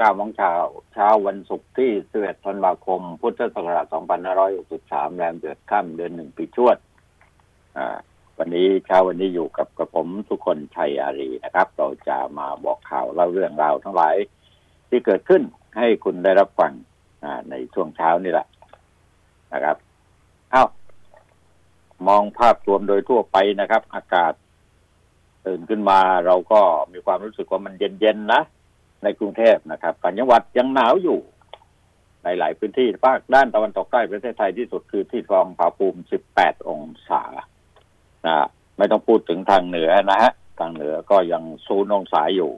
[0.00, 0.52] ข่าวมงเช้า
[0.92, 3.86] เช้าวันศุกร์ที่11ธันวาคม พุทธศักราช
[4.50, 6.76] 2563แรมเดือนค่ำเดือนหนึ่งปีชวด
[7.76, 7.96] อ่า
[8.38, 14.16] วันนี้เช้าวันนี้อยู่กับกระผมทุกคนชัยอารีนะครับ เราจะมาบอกข่าวเล่าเรื่องราวทั้งหลาย
[14.88, 15.42] ที่เกิดขึ้น
[15.76, 16.72] ให้คุณได้รับฟัง
[17.50, 18.46] ในช่วงเช้านี่แหละ
[19.52, 19.76] นะครับ
[20.50, 20.64] เอา้า
[22.08, 24.32] มองภาพรวมโดยทั่วไปนะครับ อากาศ
[25.46, 26.60] ตื่นขึ้นมาเราก็
[26.92, 28.42] มีความรู้สึกว่ามันเย็นๆนะ
[29.02, 31.18] ในกรุงเทพนะครับต่างจังหวัดยังหนาวอยู่
[32.24, 36.00] ในหลายพื้นที่ภาคด้านตะวันตกใต้ประเทศไทยที่สุดคือที่ฟองผาภูมิ
[36.34, 37.22] 18 องศา
[38.26, 38.46] นะ
[38.78, 42.52] ไม่ต้องพูดถึงทางเหนือนะฮะ ทางเหนือก็ยังศูนย์องศาอยู่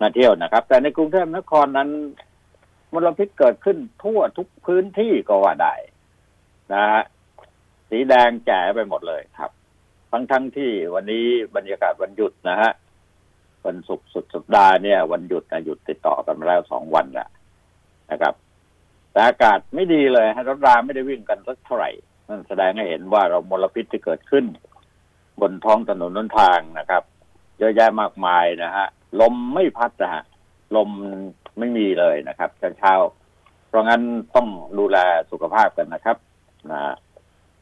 [0.00, 1.88] น่าเที่ยวนะครับ แต่ในกรุงเทพนครนั้น
[2.92, 5.74] มลพิษเกิดขึ้นทั่วทุกพื้นที่ก็ว่าได้
[6.74, 7.02] นะฮะ
[7.90, 9.50] สีแดงแจ๋ไปหมดเลยครับ
[10.10, 11.24] ทั้งทั้งที่วันนี้
[11.56, 12.70] บรรยากาศวันหยุดนะฮะ
[13.66, 17.28] วันศุกร์สุดสัปดาห์เนี่ย วันหยุดนะหยุดติดต่อกันมาแล้วสองวันแล้ว
[18.10, 18.34] นะครับ
[19.12, 21.90] แต่อากาศไม่ดีเลยฮะรถราไม่ได้วิ่งกันสักเท่าไหร่
[22.28, 24.44] นั่นแสดงให้เห็นว่าเรามลพิษที่เกิดขึ้น
[25.40, 27.02] บนท้องถนนนนทางนะครับ
[27.58, 28.86] เยอะแยะมากมายนะฮะ
[29.20, 30.22] ลมไม่พัดนะฮะ
[30.76, 30.90] ลม
[31.58, 32.94] ไม่มีเลยนะครับเช้า
[33.68, 34.02] เพราะงั้น
[34.34, 34.98] ต้องดูแล
[35.30, 36.16] สุขภาพกันนะครับ
[36.70, 36.80] นะ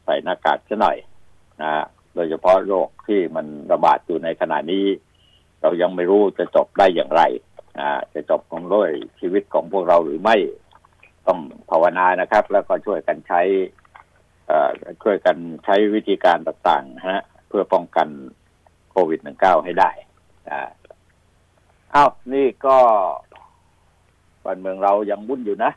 [0.05, 0.97] ใส่หน้ากากซะหน่อย
[1.61, 1.71] นะ
[2.15, 4.85] โดยเฉพาะโรคที่มันระบาดอยู่ในขณะนี้
[5.61, 7.21] เรายังไม่รู้จะจบได้อย่างไร
[8.13, 10.35] จะจบของด้วยชีวิตของพวกเราหรือไม่
[11.27, 13.41] ต้องภาวนานะครับ แล้วก็ช่วยกันใช้
[15.03, 18.07] ช่วยกันใช้วิธีการต่างๆฮะ เพื่อป้องกัน
[18.91, 19.91] โควิด -19 ให้ได้
[21.95, 22.77] อ้าวนี่ก็
[24.43, 25.71] บ้านเมืองเรายังวุ่นอยู่นะ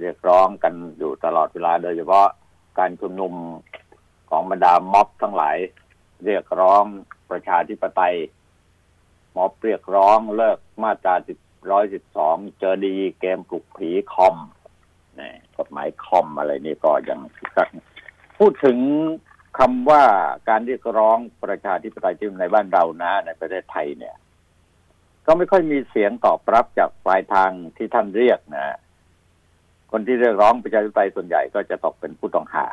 [0.00, 2.28] เรียกร้องกันอยู่ตลอดเวลาโดยเฉพาะ
[2.78, 3.32] การชุมนุม
[4.30, 5.56] ของบรรดาม็อบทั้งหลาย
[6.24, 6.84] เรียกร้อง
[7.30, 8.16] ประชาธิปไตย
[9.36, 11.38] ม็อบเรียกร้องเลิกมาตราสิบ
[11.70, 14.36] ร้อยสิบสองเจอดีเกมปลุกผีคอม
[15.18, 17.20] นี่กฎหมายคอมอะไรนี่ก็ยัง
[17.56, 17.68] สัก
[18.38, 18.78] พูดถึง
[19.58, 20.04] คำว่า
[20.48, 24.16] การเรียกร้องประชาธิปไตยที่ในบ้านเรานะ ในประเทศไทยเนี่ย
[25.26, 28.76] ก็ไม่ค่อยมีเสียงตอบรับจากปลายทางที่ท่านเรียกนะ
[29.90, 32.66] คนที่เรียกร้องประชาธิปไตยส่วนใหญ่ก็จะตกเป็นผู้ต้องหา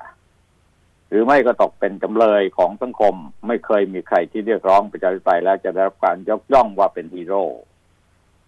[1.09, 3.15] หรือไม่ก็ตกเป็นจำเลยของสังคม
[3.47, 7.45] ไม่เคยมีใครที่เรียกร้องประชาธิปไตยแล้วจะได้รับการยกย่องว่าเป็นฮีโร่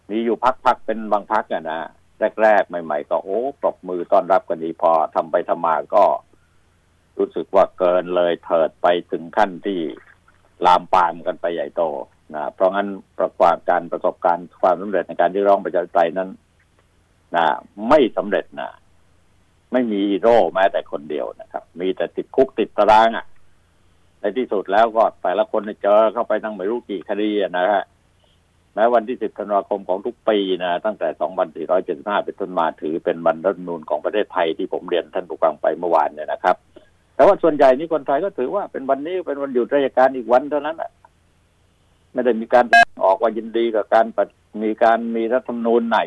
[0.10, 1.82] มีอยู่พักๆเป็นบางพักอะนะ
[2.42, 6.04] แรกๆใหม่ ๆ ก็โอ้ตบมือต้อนรับกันดีพอทำไปทำมาก็
[7.18, 9.80] รู้สึกว่าเกินเลยเถิดไปถึงขั้นที่
[10.66, 11.84] ลามปามกันไปใหญ่โต
[12.36, 12.88] นะเพราะงั้น
[13.20, 16.30] ประกอบการประสบการณ์ความสำเร็จในการที่ร้องประชาธิปไตยนั้น
[17.36, 17.46] นะ
[17.90, 18.72] ไม่สำเร็จนะ
[19.74, 23.26] ไม่มีโร่แม้แต่คนเดียวนะครับ มีแต่ติดคุกติดตารางอะ
[24.22, 27.84] ในที่สุดแล้วก็แต่ละคนเจอเข้าไปตั้งไม่รู้กี่คดีนะฮะ
[28.74, 36.56] แม้วันที่สิบธันวาคมของทุกปีนะ ตั้งแต่สองพันสี่ร้อยเจ็ดสิบห้าเป็นต้นมาถือเป็นวันรัฐนูนของประเทศไทยที่ผมเรียนท่านผู้ฟังไปเมื่อวานเนี่ยนะครับ
[37.16, 40.92] แต่ว่าส่วนใหญ่นี่คนไทยก็ถือว่าเป็นวันนี้เป็นวันหยุดราชการอีกวันเท่านั้นอะ
[42.14, 42.66] ไม่ได้มีการ
[43.06, 44.06] ออกว่ายินดีกับการ
[44.64, 46.00] มีการมีรัฐธรรมนูญไหน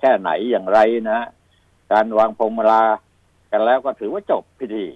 [0.00, 0.78] แค่ไหนอย่างไร
[1.10, 1.20] นะ
[1.92, 2.84] การวางพวงมาลา
[3.50, 4.86] กันแล้วก็ถือว่าจบพิธี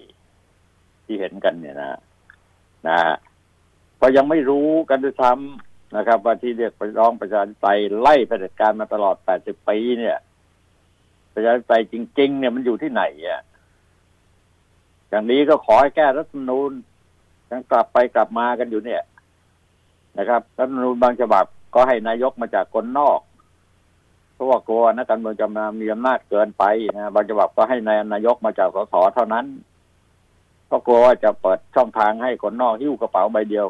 [1.05, 1.99] ที่เห็นกันเนี่ยนะ
[2.87, 2.97] นะ
[3.99, 10.17] พอยังไม่รู้กันด้วยซ้ำนะครับ ว่าที่เรียกร้องประชาธิปไตยไล่ปฏิการมาตลอด 80 ปีเนี่ย
[11.33, 13.41] ประชาธิปไตยจริง ๆ เนี่ยมันอยู่ที่ไหนอะ
[15.09, 16.71] อย่างนี้ก็ขอให้แก้รัฐธรรมนูญ
[17.51, 19.01] ยังกลับไปกลับมากันอยู่เนี่ย
[20.17, 21.45] นะครับรัฐธรรมนูญบางฉบับ
[21.75, 23.19] ก็ให้นายกมาจากคนนอก
[24.35, 26.63] เพราะว่ากลัวนะกการเมืองจะมามีอำนาจเกินไป
[26.95, 29.45] นะบางฉบับก็ให้นายนายกมาจากสสเท่านั้น
[30.67, 33.65] เพราะกลัวว่าจะเปิดช่องทางให้คนนอกหิ้วกระเป๋าใบเดียว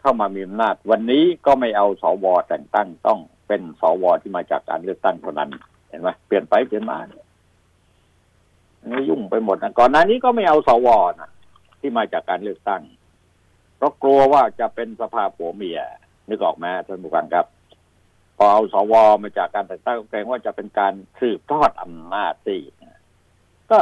[0.00, 3.18] เข้ามามีอำนาจ วันนี้ก็ไม่เอาสวแต่งตั้งต้อง
[3.48, 5.50] เป็นสวที่มาจากการเลือกตั้งเท่านั้น
[5.88, 7.20] เห็นไหมเปลี่ยนไปเปลี่ยนมานี่
[9.08, 10.88] ยุ่งไปหมดนะก่อนหน้านี้ก็ไม่เอาสว
[11.20, 11.30] นะ
[11.80, 12.82] ที่มาจากการเลือกตั้ง
[13.76, 15.80] เพราะกลัวว่าจะเป็นสภาผัวเมีย
[16.28, 17.46] นึกออกไหมท่านผู้ฟังครับ
[18.50, 22.56] เอาสวมาจากการแต่งตั้งเกรงว่าจะเป็นการสืบทอดอำนาจสิ
[23.70, 23.80] ก็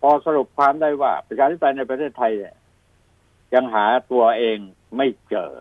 [0.00, 2.56] พอสรุปความได้ว่า ประชาธิปไตยในประเทศไทยเนี่ย
[3.54, 4.58] ยังหาตัวเอง
[4.96, 5.52] ไม่เจอ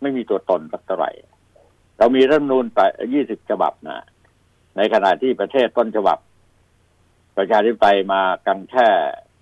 [0.00, 1.10] ไม่มีตัวตนสักเท่าไหร่
[1.98, 4.06] เรามีรัฐมนูลแต่ยี่สิบฉบับนะ
[4.76, 6.18] ในขณะที่ประเทศต้นฉบับ
[7.36, 8.88] ประชาธิปไตยมากันแค่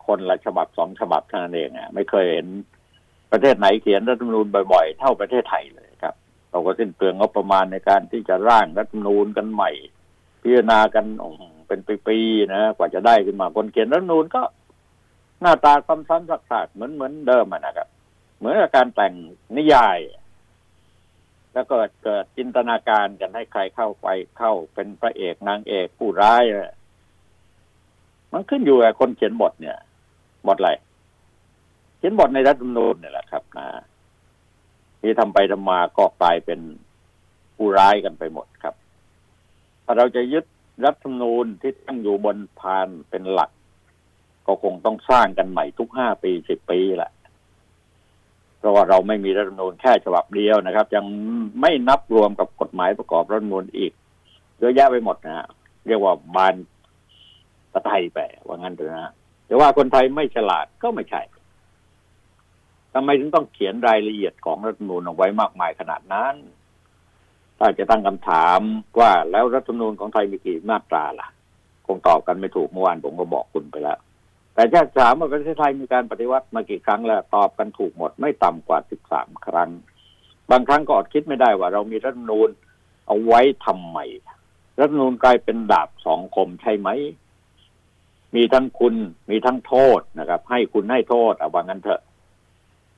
[0.06, 2.46] คนละฉบับสองฉบับเท่านั้นเองอะไม่เคยเห็น
[3.32, 5.85] ประเทศไหนเขียนรัฐมนูลบ่อยๆ เท่าประเทศไทยเลย
[6.56, 9.70] เราก็สิ้นเปลืองงบประมาณในการที่จะร่างรัฐมนูญกันใหม่
[10.42, 11.04] พิจารณากัน
[11.68, 14.42] เป็นปีๆนะกว่าจะได้ขึ้นมาคนเขียนรัฐมนูญก็
[15.40, 17.88] หน้าตาซ้ำๆซักๆเหมือนเหมือนเดิมนะครับ
[18.38, 19.14] เหมือนกับการแต่ง
[19.56, 19.98] นิยาย
[21.54, 24.06] แล้วก็เกิดจินตนาการกันให้ใครเข้าไป
[24.38, 26.42] เข้าเป็นพระเอกนางเอกผู้ร้าย
[28.32, 29.78] มันขึ้นอยู่กับคนเขียนบทเนี่ย
[30.48, 30.70] บทอะไร
[31.98, 33.66] เขียนบทในรัฐธรรมนูญเนี่ยแหละครับนะ
[35.06, 36.60] ที่ทำไปทำมาก็กลายเป็น
[37.56, 38.74] ผู้ร้ายกันไปหมดครับ
[39.84, 40.44] ถ้าเราจะยึด
[40.84, 43.50] รัฐธรรมนูญที่ตั้งอยู่บนพานเป็นหลัก
[44.46, 47.12] ก็คงต้องสร้างกันใหม่ทุกห้าปีสิบปีแหละ
[48.58, 51.04] เพราะว่าเราไม่มีรัฐธรรมนูญแค่ฉบับเดียวนะครับ ยัง
[51.60, 53.92] ไม่นับรวมกับกฎหมายประกอบรัฐธรรมนูญอีก
[54.58, 55.46] เยอะแยะไปหมดนะฮะ
[55.86, 56.54] เรียกว่าบาน
[57.72, 59.12] ตะไทยไปว่างั้นเถอะนะ
[59.46, 61.22] แต่ว่าคนไทยไม่ฉลาดก็ไม่ใช่
[62.98, 66.34] ทำไมถึงต้องเขียนรายละเอียดของรัฐธรรมนูญเอาไว้มากมายขนาดนั้น
[67.58, 68.60] ถ้าจะตั้งคำถาม
[68.98, 71.28] ว่าแล้วรัฐธรรมนูญของไทยมีกี่มาตราล่ะ
[71.86, 73.98] คงตอบกันไม่ถูกเมื่อวานผมก็บอกคุณไปแล้ว
[74.54, 79.70] แต่ถ้าถามว่าประเทศไทยมีการปฏิวัติมากี่ครั้งแล้วตอบกันถูกหมดไม่ต่ำกว่าสิบสามครั้ง
[80.50, 82.48] บางครั้งก็อดคิดไม่ได้ว่า เรามีรัฐธรรมนูญ
[83.06, 83.98] เอาไว้ทำไม
[84.78, 86.88] รัฐธรรมนูญกลายเป็นดาบสองคมใช่ไหม
[88.34, 88.94] มีทั้งคุณ
[89.30, 92.02] มีทั้งโทษนะครับ ให้คุณให้โทษเอาว่างั้นเถอะ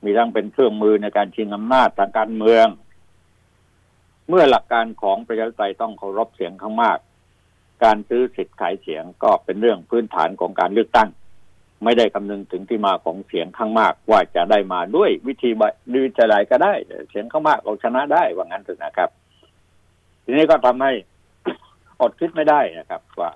[0.03, 2.67] มีทั้งเป็นเครื่องมือในการชิงอำนาจทางการเมือง
[4.29, 6.97] เมื่อหลักการของประชาธิปไตยต้องเคารพเสียงข้างมาก
[7.83, 11.09] การซื้อสิทธิ์ขายเสียงก็เป็นเรื่องพื้นฐานของการเลือกตั้ง
[11.83, 15.49] ไม่ได้คำนึงถึงที่มาของเสียงข้างมาก ว่าจะได้มาด้วยวิธี
[15.93, 16.73] วิธีใดก็ได้
[17.09, 19.09] เสียงข้างมากเราชนะได้ว่างั้นเถอะนะครับ
[20.23, 20.91] ทีนี้ก็ทำให้
[22.01, 23.31] อดคิดไม่ได้นะครับ ว่า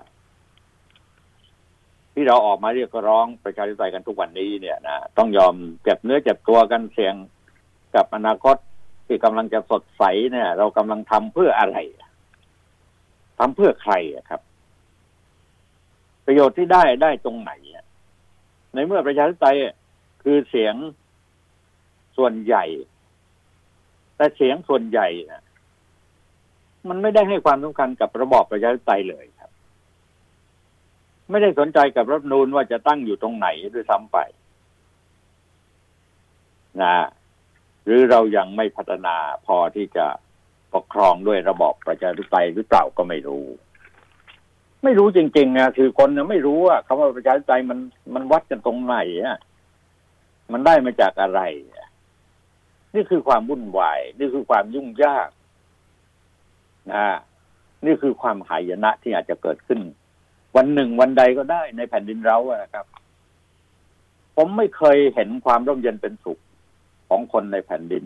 [2.14, 7.14] ที่เราออกมาเรียกร้องประชาธิปไตยกันทุกวันนี้เนี่ยนะต้องยอมเจ็บเนื้อเจ็บตัวกันเสี่ยง
[7.94, 8.56] กับอนาคต
[9.06, 10.02] ที่กำลังจะสดใส
[10.32, 11.76] เนี่ย เรากำลังทำเพื่ออะไร
[13.38, 13.94] ทำเพื่อใคร
[14.30, 14.40] ครับ
[16.26, 17.52] ประโยชน์ที่ได้ได้ตรงไหน
[18.74, 19.56] ในเมื่อประชาธิปไตย
[20.22, 20.74] คือเสียง
[22.16, 22.64] ส่วนใหญ่
[24.16, 25.08] แต่เสียงส่วนใหญ่
[26.88, 29.26] มันไม่ได้ให้ความสำคัญกับระบอบประชาธิปไตยเลย
[31.30, 34.18] ไม่ได้สนใจกับรัฐนูนว่าจะตั้งอยู่ตรงไหนด้วยซ้ำไป
[36.82, 36.96] นะ
[37.84, 39.16] หรือเรายังไม่พัฒนา
[39.46, 40.06] พอที่จะ
[40.74, 43.46] ปกครองด้วยระบอบประชาธิปไตยหรือเปล่าก็ไม่รู้
[44.84, 47.78] ไม่รู้จริงๆนะคือคนเนี่ยไม่รู้ว่าคำว่าประชาธิปไตยมัน
[48.14, 49.38] มันวัดกันตรงไหนอะ
[50.52, 51.40] มันได้มาจากอะไร
[52.94, 55.28] นี่คือความวุ่นวาย นี่คือความยุ่งยาก
[56.92, 57.06] นะ
[57.86, 59.80] นี่คือความหายนะที่อาจจะเกิดขึ้น
[60.56, 62.86] วันหนึ่งวันใดก็ได้ในแผ่นดินเราอะครับ
[64.36, 66.40] ผมไม่เคยเห็นความร่มเย็นเป็นสุข
[67.08, 68.04] ของคนในแผ่นดิน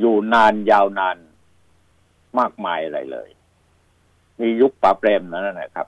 [0.00, 1.16] อยู่นานยาวนาน
[2.38, 3.28] มากมายอะไรเลย
[4.40, 5.86] มียุคป่าเปรมนั้นนะครับ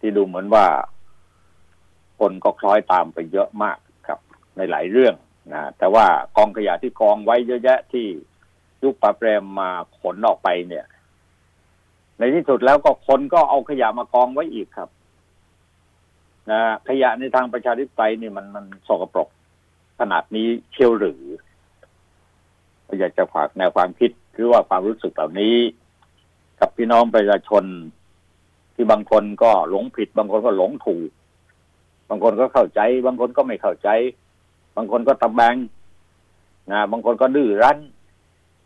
[0.00, 0.66] ที่ดูเหมือนว่า
[2.18, 4.20] คนก็คล้อยตามไปเยอะมากครับ
[4.56, 5.14] ในหลายเรื่อง
[5.52, 6.06] นะแต่ว่า
[6.36, 8.06] กองขยะที่กองไว้เยอะแยะที่
[8.82, 9.70] ยุคป่าเปรมมา
[10.00, 10.86] ขนออกไปเนี่ย
[12.18, 14.90] ในที่สุดแล้วก็คนก็เอาขยะมากองไว้อีกครับ
[16.50, 19.28] นะขยะในทางประชาธิปไตยนี่มันมันสกปรก
[20.00, 21.22] ขนาดนี้เชียวหรือ
[22.98, 25.56] อยากจะฝากแนวความคิดหรือว่าความรู้สึกเหล่านี้
[26.60, 27.64] กับพี่น้องประชาชน
[28.74, 31.08] ที่บางคนก็หลงผิด บางคนก็หลงถูก
[32.08, 33.88] บางคนก็เข้าใจ บางคนก็ไม่เข้าใจ
[34.76, 35.56] บางคนก็ตะแบง
[36.72, 37.78] นะบางคนก็ดื้อรั้น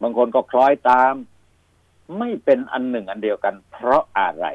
[0.02, 1.14] บางคนก็คล้อยตาม
[2.19, 4.47] ไม่เป็นอันหนึ่งอันเดียวกัน เพราะอะไร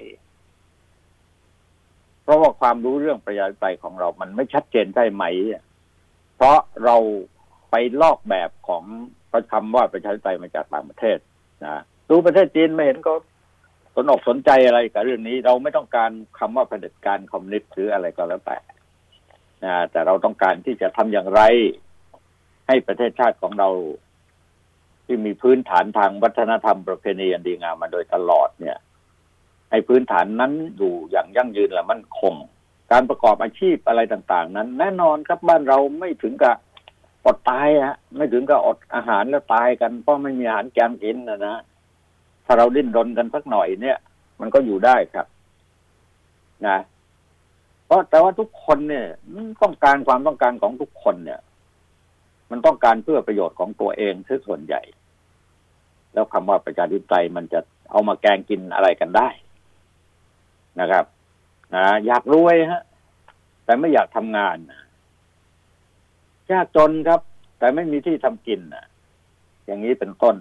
[2.23, 5.23] เพราะว่าความรู้เรื่องประชาธิปไตยของเรามันไม่ชัดเจนใช่ไหม
[6.35, 6.97] เพราะเรา
[7.71, 8.83] ไปลอกแบบของ
[9.31, 11.17] ประคำว่าประชาธิปไตยมาจากต่างประเทศ
[11.63, 13.13] นะดูประเทศจีนไม่เห็นก็
[13.95, 18.57] สนอกสนใจอะไรกับเรื่องนี้ เราไม่ต้องการคำว่าเผด็จการคอมมิวนิสต์หรืออะไรก็แล้วแต่
[19.63, 21.41] นะแต่เราต้องการที่จะทำอย่างไร
[22.67, 23.69] ให้ประเทศชาติของเรา
[25.05, 28.77] ที่มีพื้นฐานทางวัฒนธรรมประเพณีอันดีงามมาโดยตลอดเนี่ย
[29.71, 32.33] ให้พื้นฐานนั้นอยู่อย่างยั่งยืนและมั่นคง
[32.91, 36.55] การประกอบอาชีพอะไรต่างๆ นั้น แน่นอนครับบ้านเราไม่ถึงกับ
[37.25, 41.55] อดตายฮะไม่ถึงกับอดอาหารแล้วตายกันเพราะไม่มีอาหารแกงกินนะนะ
[42.45, 43.97] ถ้าเราดิ้นรนกันสักหน่อยเนี่ย
[44.39, 45.27] มันก็อยู่ได้ครับ
[46.67, 46.77] นะ
[47.85, 49.05] เพราะแต่ว่าทุกคนเนี่ย
[49.61, 51.39] ต้องการความต้องการของทุกคนเนี่ย
[52.51, 54.81] มันต้องการเพื่อประโยชน์ของตัวเองซะส่วนใหญ่
[56.13, 57.59] แล้วคำว่าประชาธิปไตยมันจะ
[57.91, 59.29] เอามาแกงกินอะไรกันได้
[60.79, 61.05] นะครับ
[61.75, 62.81] นะอยากรวยฮะ
[63.65, 64.57] แต่ไม่อยากทำงาน
[66.51, 67.21] ยากจนครับ
[67.59, 68.85] แต่ไม่มีที่ทำกินนะ
[69.65, 70.35] อย่างนี้เป็นต้น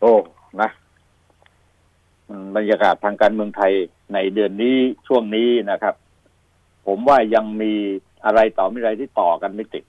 [0.00, 0.14] โอ้
[0.60, 0.70] นะ
[2.56, 3.72] บรรยากาศทางการเมืองไทย
[4.14, 4.76] ในเดือนนี้
[5.06, 5.94] ช่วงนี้นะครับ
[6.86, 7.72] ผมว่ายังมี
[8.24, 9.84] อะไรต่อไม่ไรที่ต่อกันไม่ติด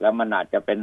[0.00, 0.80] แล้วมันอาจจะเป็น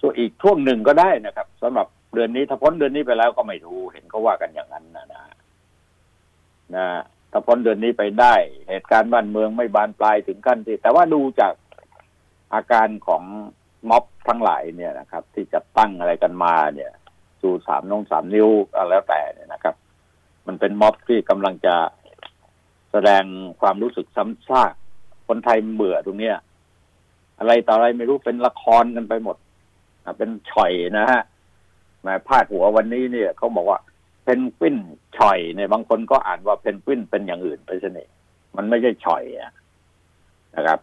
[0.00, 5.22] ส่วนอีกช่วงหนึ่งก็ได้นะครับสำหรับเดือนนี้ถ้าพ้นเดือนนี้ไปแล้วก็ไม่รู้เห็นเขาว่ากันอย่างนั้นนะนะ
[6.74, 6.86] นะ
[7.30, 8.34] ถ้าพ้นเดือนนี้ไปได้
[8.68, 11.54] เหตุการณ์บ้านเมืองไม่บานปลายถึงขั้นที่ แต่ว่าดูจาก
[12.54, 13.22] อาการของ
[13.90, 16.92] ม็อบทั้งหลายเนี่ยนะครับ ที่จะตั้งอะไรกันมาเนี่ย
[17.40, 19.74] สูสามน้องสามนิ้วอะไรแล้วแต่เนี่ยนะครับ
[20.46, 21.74] มันเป็นม็อบที่กำลังจะ
[22.92, 23.24] แสดง
[23.60, 24.72] ความรู้สึกซ้ำซาก
[25.28, 26.36] คนไทยเบื่อตรงเนี้ย
[27.38, 29.36] อะไรต่ออะไรไม่รู้เป็นละครกันไปหมด
[30.18, 31.22] เป็นฉ่อยนะฮะ
[32.06, 33.78] มาพาดหัววันนี้เนี่ยเขาบอกว่า
[34.22, 34.76] เพนกวิน
[35.16, 38.08] ฉ่อยเนี่ยบางคนก็อ่านว่าเพนกวินเป็นอย่างอื่นไปซะนี่
[38.56, 39.24] มันไม่ใช่ฉ่อย
[40.56, 40.78] นะครับ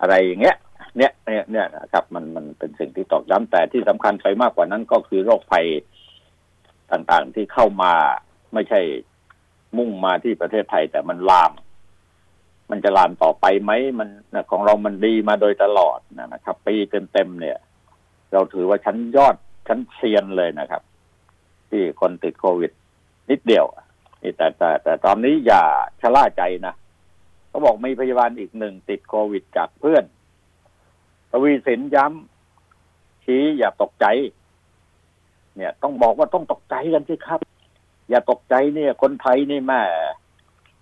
[0.00, 0.56] อะไรอย่างเงี้ย
[0.96, 5.66] เนี่ยเนี่ยเนี่ยนะครับ มันมันเป็นสิ่งที่ตอกย้ำแต่ที่สำคัญไปมากกว่านั้นก็คือโรคภัย
[6.92, 7.92] ต่างๆที่เข้ามา
[8.54, 8.80] ไม่ใช่
[9.76, 11.52] มุ่งมาที่ประเทศไทย แต่มันลาม
[12.70, 14.08] มันจะลามต่อไปไหมมัน
[14.50, 17.58] ของเรามันดีมาโดยตลอดนะครับ ปีเต็มๆเนี่ย
[18.32, 19.36] เราถือว่าชั้นยอด
[19.68, 20.82] ชั้นเซียนเลยนะครับ
[21.70, 22.72] ที่คนติดโควิด
[23.30, 23.66] นิดเดียว
[24.22, 25.62] นี่แต่แต่แต่ตอนนี้อย่า
[26.00, 26.74] ชะล่าใจนะ
[27.48, 30.04] เขาบอกมีพยาบาลอีกหนึ่งติดโควิดจากเพื่อน
[31.30, 34.06] ทวีสินย้ำชี้อย่าตกใจ
[35.56, 37.40] เนี่ย ต้องบอกว่าต้องตกใจกันสิครับ
[38.10, 39.82] อย่าตกใจเนี่ย คนไทยนี่แม่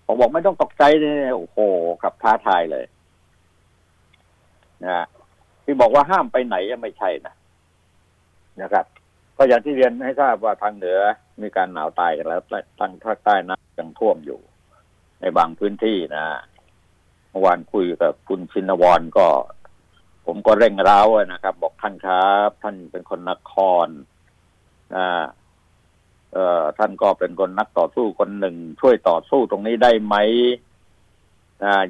[0.07, 1.57] ผมบอกไม่ต้องตกใจเนี่ยโอ้โห
[2.03, 2.85] กับท้าทายเลย
[4.83, 5.05] นะ
[5.63, 7.33] ที่บอกว่าห้ามไปไหนยังไม่ใช่นะ
[8.61, 8.85] นะครับ
[9.37, 10.99] ก็อย่างที่เรียนให้ทราบว่าทางเหนือ
[11.41, 12.41] มีการหนาวตายกันแล้ว
[12.79, 14.39] ทางภาคใต้น้ำยังท่วมอยู่
[15.21, 16.25] ในบางพื้นที่นะ
[17.29, 19.27] เมื่อวานคุยกับคุณชินวรก็
[20.25, 23.53] ผมก็เร่งร้าวนะครับ บอกท่านครับ ท่านเป็นคนนค
[23.85, 23.87] ร
[24.95, 25.07] นะ
[26.33, 30.15] เอ่อท่านก็เป็นคนนักต่อสู้คนหนึ่ง ช่วยต่อสู้ตรงนี้ได้ไหม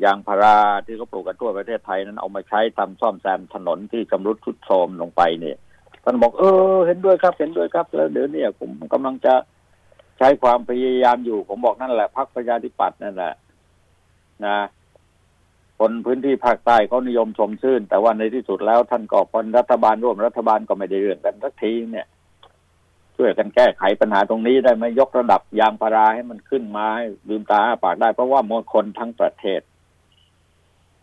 [0.04, 5.58] ยางพาราที่เขาปลูกกันทั่วประเทศไทยนั้นเอามาใช้ทำซ่อมแซมถนนที่ชำรุดทรุดโทรมลงไปเนี่ย
[6.04, 9.34] ท่านบอกเออ เห็นด้วยครับ เห็นด้วยครับ แล้วเดี๋ยวนี้ผมกำลังจะ
[10.18, 13.34] ใช้ความพยายามอยู่ ผมบอกนั่นแหละพรรคประชาธิปัตย์นั่นแหละ
[14.46, 14.58] นะ
[15.80, 22.08] คนพื้นที่ภาคใต้เขานิยมชมชื่น แต่ว่าในที่สุดแล้วท่านก็คนรัฐบาลร่วมรัฐบาลก็ไม่ได้เรื่องกันสักทีเนี่ย
[23.18, 29.62] ช่วยกันแก้ไขปัญหาตรงนี้ได้ไหมยกระดับยางพาราให้มันขึ้นมาให้ลืมตาปากได้ เพราะว่ามวลคนทั้งประเทศ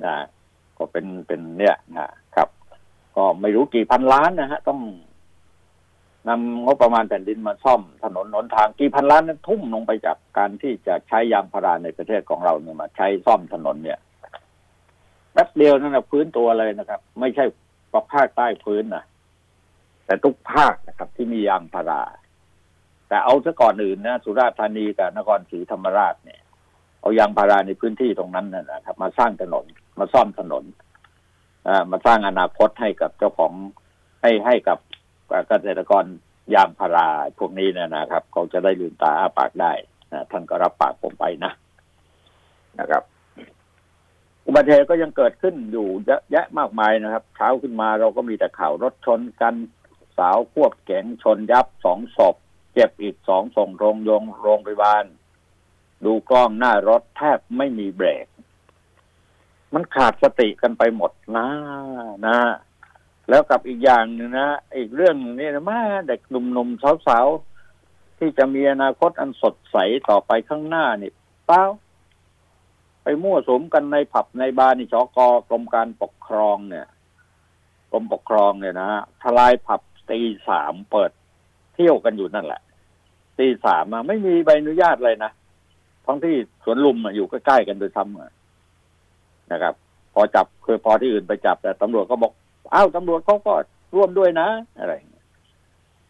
[0.05, 0.17] นะ
[0.79, 2.49] ก็เป็นเป็นเนี่ยนะครับ
[3.17, 4.81] ก็ไม่รู้กี่พันล้านนะฮะ ต้อง
[6.29, 13.99] นำงบประมาณแผ่นดินมาซ่อมถนนหนทางกี่พันล้านนั้นทุ่มลงไปจากการที่จะใช้ยางพาราในประเทศของเราเนี่ยมาใช้ซ่อมถนนเนี่ย
[15.33, 17.45] แป๊บเดียวนั่นนะพื้นตัวเลยนะครับ ไม่ใช่
[17.93, 19.05] ประภาคใต้พื้นนะ
[20.07, 22.03] แต่ทุกภาคนะครับ ที่มียางพารา
[23.09, 26.41] แต่เอาซะก่อนอื่นนะสุราษฎร์ธานีกับนครศรีธรรมราชเนี่ย
[27.01, 29.65] เอายางพาราในพื้นที่ตรงนั้นนะครับ มาสร้างถนน
[29.99, 30.65] มาซ่อมถนน
[31.91, 33.53] มาสร้างอนาคตให้กับเจ้าของ
[34.23, 34.79] ให้ให้กับ
[35.49, 36.05] เกษตรกร
[36.55, 37.09] ยางพารา
[37.39, 39.73] พวกนี้เนี่ยนะครับเขาจะได้ลืมตาอ้าปากได้
[40.13, 41.53] นะท่านก็รับปากผมไปนะ
[42.81, 43.03] นะครับ
[44.47, 49.55] อุบัติเหตุก็ยังเกิดขึ้นอยู่เยอะแยะมากมายนะครับ เช้าขึ้นมาเราก็มีแต่ข่าวรถชนกัน
[50.19, 52.35] สาวควบแก๋งชนยับสองศพ
[52.73, 55.05] เจ็บอีกสองส่งโรงยงโรงพยาบาล
[56.05, 58.27] ดูกล้องหน้ารถแทบไม่มีเบรก
[59.75, 61.47] มันขาดสติกันไปหมดนะ
[62.27, 62.39] นะ
[63.29, 69.77] แล้วกับอีกอย่างหนึ่งนะ อีกเรื่องนี้นะมาเด็กหนุ่มๆสาวๆ ที่จะมีอนาคตอันสดใส
[70.09, 71.13] ต่อไปข้างหน้านี่
[71.47, 71.63] เปล่า
[73.03, 75.19] ไปมั่วสุมกันในผับในบาร์นี่ชอก
[75.49, 76.87] กรมการปกครองเนี่ย
[77.93, 78.91] กรมปกครองเนี่ยนะ
[79.23, 79.81] ทลายผับ
[80.11, 81.11] ตีสามเปิด
[81.75, 82.61] เที่ยวกันอยู่นั่นแหละ
[83.39, 85.31] ตีสามมาไม่มีใบอนุญาตเลยนะ
[86.07, 86.35] ทั้งที่
[86.65, 89.75] สวนลุมอยู่ใกล้ๆกันโดยซ้ำนะครับ
[90.15, 92.33] พอจับคือพอที่อื่นไปจับ แต่ตำรวจก็บอก
[92.75, 93.55] อ้าวตำรวจเขาก็
[93.95, 94.93] ร่วมด้วยนะอะไร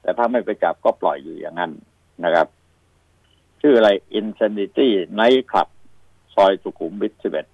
[0.03, 1.71] แต่ถ้าไม่ไปจับก็ปล่อยอยู่อย่างนั้น
[2.25, 2.47] นะครับ
[3.61, 5.69] ชื่ออะไร Insanity Night Club
[6.35, 7.47] ซอยสุขุมวิทสิบเอ็ด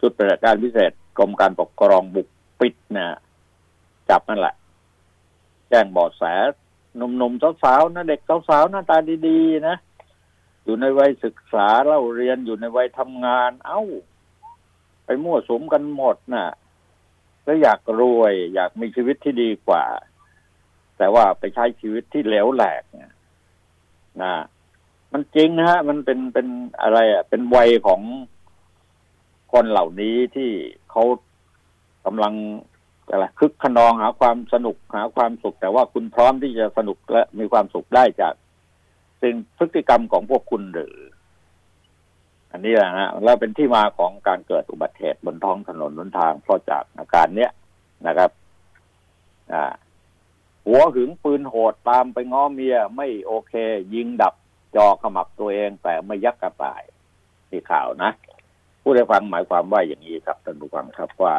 [0.00, 2.28] ชุดปฏิบัติการพิเศษกรมการปกครองบุก
[2.60, 3.06] ปิดนะ
[4.10, 4.54] จับนั่นแหละ
[5.68, 6.24] แจ้งบอดแส
[6.96, 8.96] หนุ่มๆสาวๆนะเด็กสาวๆหน้าตา
[9.28, 9.76] ดีๆนะ
[10.64, 13.82] อยู่ในวัยศึกษาเล่าเรียนอยู่ในวัยทำงาน เอ้า
[15.04, 16.46] ไปมั่วสมกันหมดนะ่ะ
[17.44, 19.84] แล้วอยากรวย อยากมีชีวิตที่ดีกว่า
[20.98, 22.82] แต่ว่าไปใช้ชีวิตที่เหลวแหลก
[24.22, 24.34] นะ
[25.12, 26.46] มันจริงนะฮะ มันเป็นเป็น
[26.82, 28.00] อะไรอะ เป็นวัยของ
[29.52, 30.50] คนเหล่านี้ที่
[30.90, 31.02] เขา
[32.06, 32.34] กำลัง
[33.10, 38.34] อะไรคึกขนองหาความสนุกหาความสุข แต่ว่าคุณพร้อมที่จะสนุกและมีความสุขได้จาก
[39.22, 40.96] สิ่งพฤติกรรมของพวกคุณหรือ
[42.52, 47.50] อันนี้แหละนะแล้วเป็นที่มาของการเกิดอุบัติเหตุบนท้องถนนบนทางเพราะจากอาการเนี้ย
[48.06, 48.30] นะครับ
[49.52, 49.72] อ่า
[50.66, 53.52] หัวหึงปืนโหดตามไปง้อเมียไม่โอเค
[53.94, 54.34] ยิงดับ
[54.76, 56.82] จอขมับตัวเองแต่ไม่ยักกระต่าย
[57.48, 58.10] ที่ข่าวนะ
[58.82, 61.34] ผู้ได้ฟังหมายความว่าอย่างนี้ครับท่านผู้ฟังครับว่า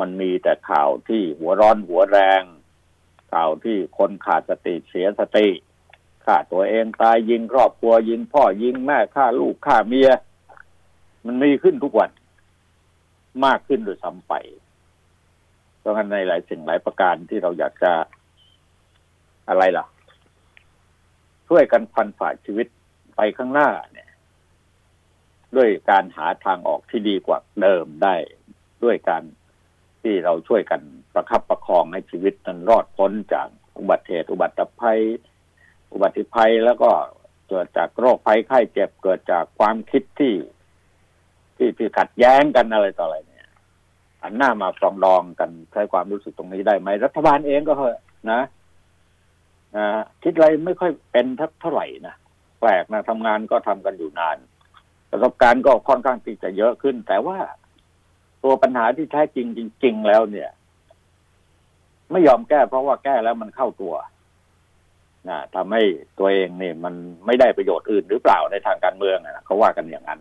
[0.00, 2.42] มันมีแต่ข่าวที่หัวร้อนหัวแรง
[3.32, 5.48] ข่าวที่คนขาดสติเสียสติ
[6.24, 10.10] ฆ่าตัวเองตายยิงครอบครัวยิงพ่อยิงแม่ฆ่าลูกฆ่าเมีย
[11.26, 12.10] มันมีขึ้นทุกวัน
[13.44, 14.34] มากขึ้นโดยซ้ำไป
[15.78, 17.92] เพราะงั้นในหลายสิ่งหลายประการที่เราอยากจะ
[19.48, 19.84] อะไรล่ะ
[21.48, 22.66] ช่วยกันฟันฝ่าชีวิต
[23.16, 24.10] ไปข้างหน้าเนี่ย
[25.56, 28.14] ด้วยการหาทางออกที่ดีกว่าเดิมได้
[28.84, 29.22] ด้วยการ
[30.08, 30.80] ที่เราช่วยกัน
[31.14, 33.48] ประคับประคองให้ชีวิตนั้นรอดพ้นจาก
[33.78, 35.00] อุบัติเหตุอุบัติภัย
[35.92, 36.90] อุบัติภัยแล้วก็
[37.48, 40.34] เกิดจากโรคภัยไข้เจ็บเกิดจากความคิดที่
[41.56, 43.48] ที่ที่ขัดแย้งกันอะไรต่ออะไรเนี่ย
[44.22, 48.00] อันหน้ามาปรองดองกันใช้ความรู้สึกตรงนี้ได้ไหมรัฐบาลเองก็เหอะ
[48.30, 48.40] นะ
[49.76, 49.86] นะ
[50.22, 51.26] คิดอะไรไม่ค่อยเป็น
[51.60, 52.14] เท่าไหร่นะ
[52.60, 54.38] แปลกนะทำงานก็ทำกันอยู่นาน
[55.10, 57.38] ประสบการณ์ก็ค่อนข้างที่จะเยอะขึ้น แต่ว่า
[58.44, 60.50] ตัวปัญหาที่แท้จริงจริง ๆ แล้วเนี่ย
[62.10, 63.94] ไม่ยอมแก้ เพราะว่าแก้แล้วมันเข้าตัว
[65.28, 65.82] นะทำให้
[66.18, 66.94] ตัวเองเนี่ยมัน
[67.26, 70.20] ไม่ได้ประโยชน์อื่นหรือเปล่าในทางการเมืองนะเขาว่ากันอย่างนั้น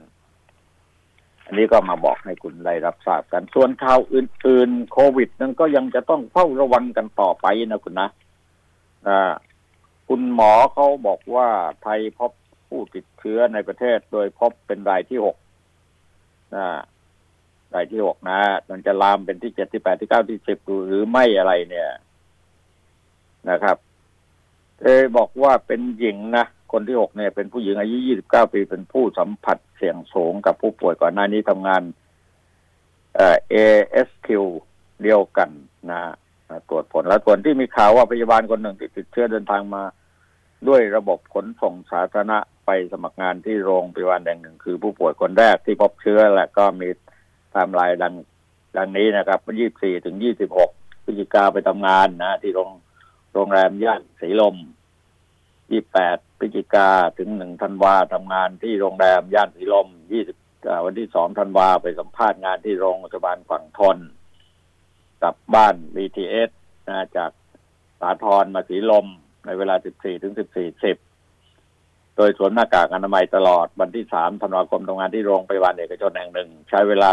[1.46, 8.08] อันนี้ก็มาบอกให้คุณได้รับทราบกัน ส่วนข่าวอื่น ๆ โควิด นั้นก็ยังจะต้องเฝ้าระวังกันต่อไปนะคุณนะ
[9.08, 9.34] อ่า
[10.08, 11.48] คุณหมอเขาบอกว่า
[11.84, 12.32] ไทยพบ
[12.68, 15.36] ผู้ติดเชื้อในประเทศโดยพบเป็นรายที่หก
[16.56, 16.68] นะ
[17.74, 21.90] รายที่หกนะ มันจะลามเป็นที่เจ็ดที่แปดที่เก้าที่สิบหรือไม่อะไรเนี่ย
[23.50, 23.78] นะครับ
[24.82, 31.82] เอบอกว่าเป็นหญิงนะ คนที่หกเนี่ยเป็นผู้หญิงอายุยี่สิบเก้าปีเป็นผู้สัมผัสเสี่ยงสูงกับผู้ป่วยก่อนหน้านี้ทำงาน
[33.16, 34.30] เอ่อ ASQ
[35.04, 35.50] เดียวกัน
[35.92, 36.02] นะ
[36.70, 39.84] ตรวจผลแล้วส่วนที่มีข่าวว่าพยาบาลคนหนึ่งติดติดเชื้อเดินทางมา
[40.68, 46.90] ด้วยระบบขนส่งสาธารณะไปสมัครงานที่โรงพยาบาลแห่งหนึ่ง คือผู้ป่วยคนแรกที่พบเชื้อและก็มี
[47.58, 48.14] ไทม์ไลน์ดัง
[48.78, 50.72] ดังนี้นะครับยี่สี่ถึงยี่สิบหก
[51.04, 52.70] พฤศจิกาไปทำงานนะ ที่โรง
[53.34, 54.56] โรงแรมย่านสีลม
[55.72, 60.38] ยี่แปดพฤศจิกาถึงหนึ่งธันวาทำงานที่โรงแรมย่านสีลมยี่สิบ
[60.86, 63.98] วันที่สองธันวาไปสัมภาษณ์งานที่โรงพยาบาลฝั่งทน
[65.22, 66.50] กลับบ้าน BTS
[66.88, 67.32] นะจาก
[68.00, 69.06] สาทรมาสีลม
[69.46, 71.07] ในเวลา 14ถึง14 10
[72.18, 77.10] โดยสวมหน้ากากอนามัยตลอดวันที่3ธันวาคมทำงานที่โรงพยาบาลเอกชนแห่งหนึ่ง ใช้เวลา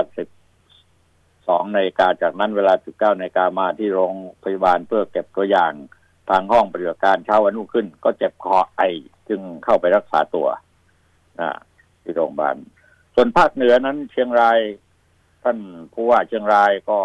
[1.00, 4.12] 12นาฬิกาจากนั้นเวลา19นาฬิกามาที่โรง
[4.44, 5.72] พยาบาลเพื่อเก็บตัวอย่าง
[6.30, 8.82] ทางห้องปฏิบัติการเช้าวันรุ่งขึ้น ก็เจ็บคอไอ
[9.28, 10.46] จึงเข้าไปรักษาตัว
[11.40, 11.50] นะ
[12.02, 12.56] ที่โรงพยาบาล
[13.14, 14.58] ส่วนภาคเหนือนั้น เชียงราย
[15.42, 15.58] ท่าน
[15.92, 16.98] ผู้ว่าเชียงรายก็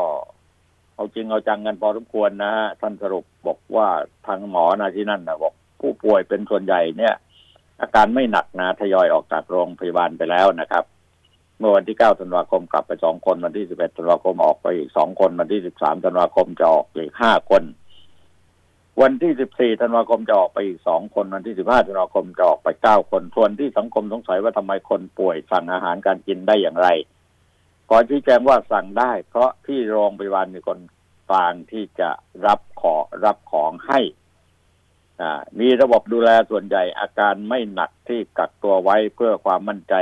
[0.95, 3.87] เอาจริงเอาจังกันพอสมควรนะฮะท่านสรุปบอกว่า
[4.27, 7.15] ทางหมอนะที่นั่นนะบอก ผู้ป่วยเป็นส่วนใหญ่เนี่ย
[7.81, 10.83] อาการไม่หนักนะทยอยออกจากโรงพยาบาลไปแล้วนะครับ
[11.59, 17.63] เมื่อวันที่ 9 ธันวาคมกลับไปสองคน วันที่ 11 ธันวาคมออกไปอีกสองคน วันที่ 13 ธันวาคมจะออกอีกห้าคน
[19.01, 19.31] วันที่
[19.77, 26.87] 14 ธันวาคมจะออกไปอีกสองคน วันที่ 15 ธันวาคมจะออกไปเก้าคน ส่วนที่สังคมสงสัยว่าทำไมคนป่วยสั่งอาหารการกินได้อย่างไร
[27.89, 30.79] ขอชี้แจงว่าสั่งได้ เพราะที่โรงพยาบาลมีคน
[31.29, 32.09] กลางที่จะ
[32.45, 33.99] รับขอรับของให้
[35.59, 39.95] มีระบบดูแลส่วนใหญ่อาการไม่หนักที่กักตัวไว้เพื่อความมั่นใจ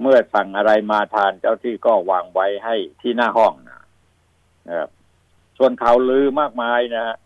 [0.00, 3.52] เมื่อสั่งอะไรมาทานเจ้าที่ก็วางไว้ให้ที่หน้าห้อง
[4.68, 4.90] นะครับ
[5.58, 7.16] ส่วนข่าวลือมากมายนะฮะ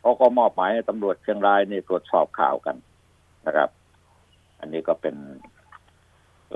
[0.00, 2.76] เขาก็มอบหมายให้ตำรวจเชียงรายนี่ตรวจสอบข่าวกัน
[3.46, 3.68] นะครับ
[4.60, 5.16] อันนี้ก็เป็น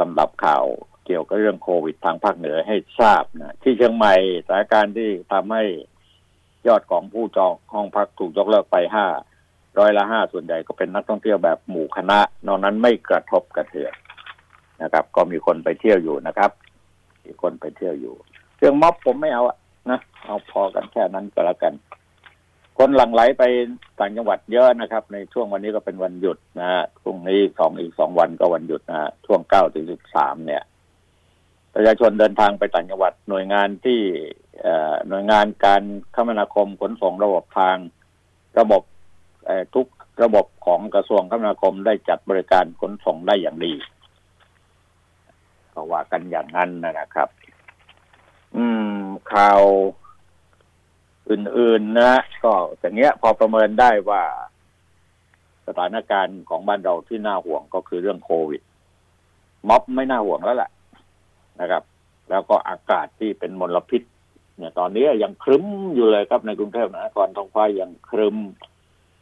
[0.01, 0.65] ลำดับข่าว
[1.07, 4.15] เกี่ยวกับเรื่องโควิดทางภาคเหนือให้ทราบนะที่เชียงใหม่
[4.47, 5.65] สถานการณ์ที่ทำให้
[6.67, 9.07] ยอดของผู้จองห้องพักถูกยกเลิกไปห้า
[9.79, 13.93] ร้อยละห้าส่วนใหญ่ก็เป็นนักท่องเที่ยวแบบหมู่คณะ นอกนั้นไม่กระทบกระเทือน
[14.83, 16.51] นะครับ ก็มีคนไปเที่ยวอยู่นะครับ
[17.25, 18.15] มีคนไปเที่ยวอยู่
[18.59, 19.57] เรื่องม็อบผมไม่เอาอะ
[19.91, 21.75] นะเอาพอกันแค่นั้นก็แล้วกัน
[22.79, 23.43] คนหลั่งไหลไป
[23.99, 30.63] ต่างจังหวัดเยอะนะครับ ในช่วงวันนี้ก็เป็นวันหยุดนะฮะพรุ่งนี้สองอีกสองวันก็วันหยุดนะช่วงเก้าถึงสิบสามเนี่ย
[31.75, 34.01] ประชาชนเดินทางไปต่างจังหวัดหน่วยงานที่
[35.09, 35.83] หน่วยงานการ
[36.15, 37.77] คมนาคมขนส่งระบบทาง
[38.59, 38.83] ระบบ
[39.75, 39.87] ทุก
[40.23, 43.73] ระบบของกระทรวงคมนาคมได้จัดบริการขนส่งได้อย่างดี
[45.75, 47.29] ก็ว่ากันอย่างนั้นนะครับ
[48.57, 48.65] อื
[48.97, 49.01] ม
[49.33, 49.63] ข่าว
[51.31, 52.13] อื่น ๆ นะ
[52.45, 54.23] ก็อย่างเงี้ย พอประเมินได้ว่า
[55.67, 58.63] สถานการณ์ของบ้านเราที่น่าห่วงก็คือเรื่องโควิด
[59.69, 60.71] ม็อบไม่น่าห่วงแล้วแหละ
[61.61, 61.83] นะครับ
[62.31, 64.03] แล้วก็อากาศที่เป็นมลพิษ
[64.57, 68.37] เนี่ย ตอนนี้ยังครึ้มอยู่เลยครับในกรุงเทพมหานครท้องฟ้ายังครึ้ม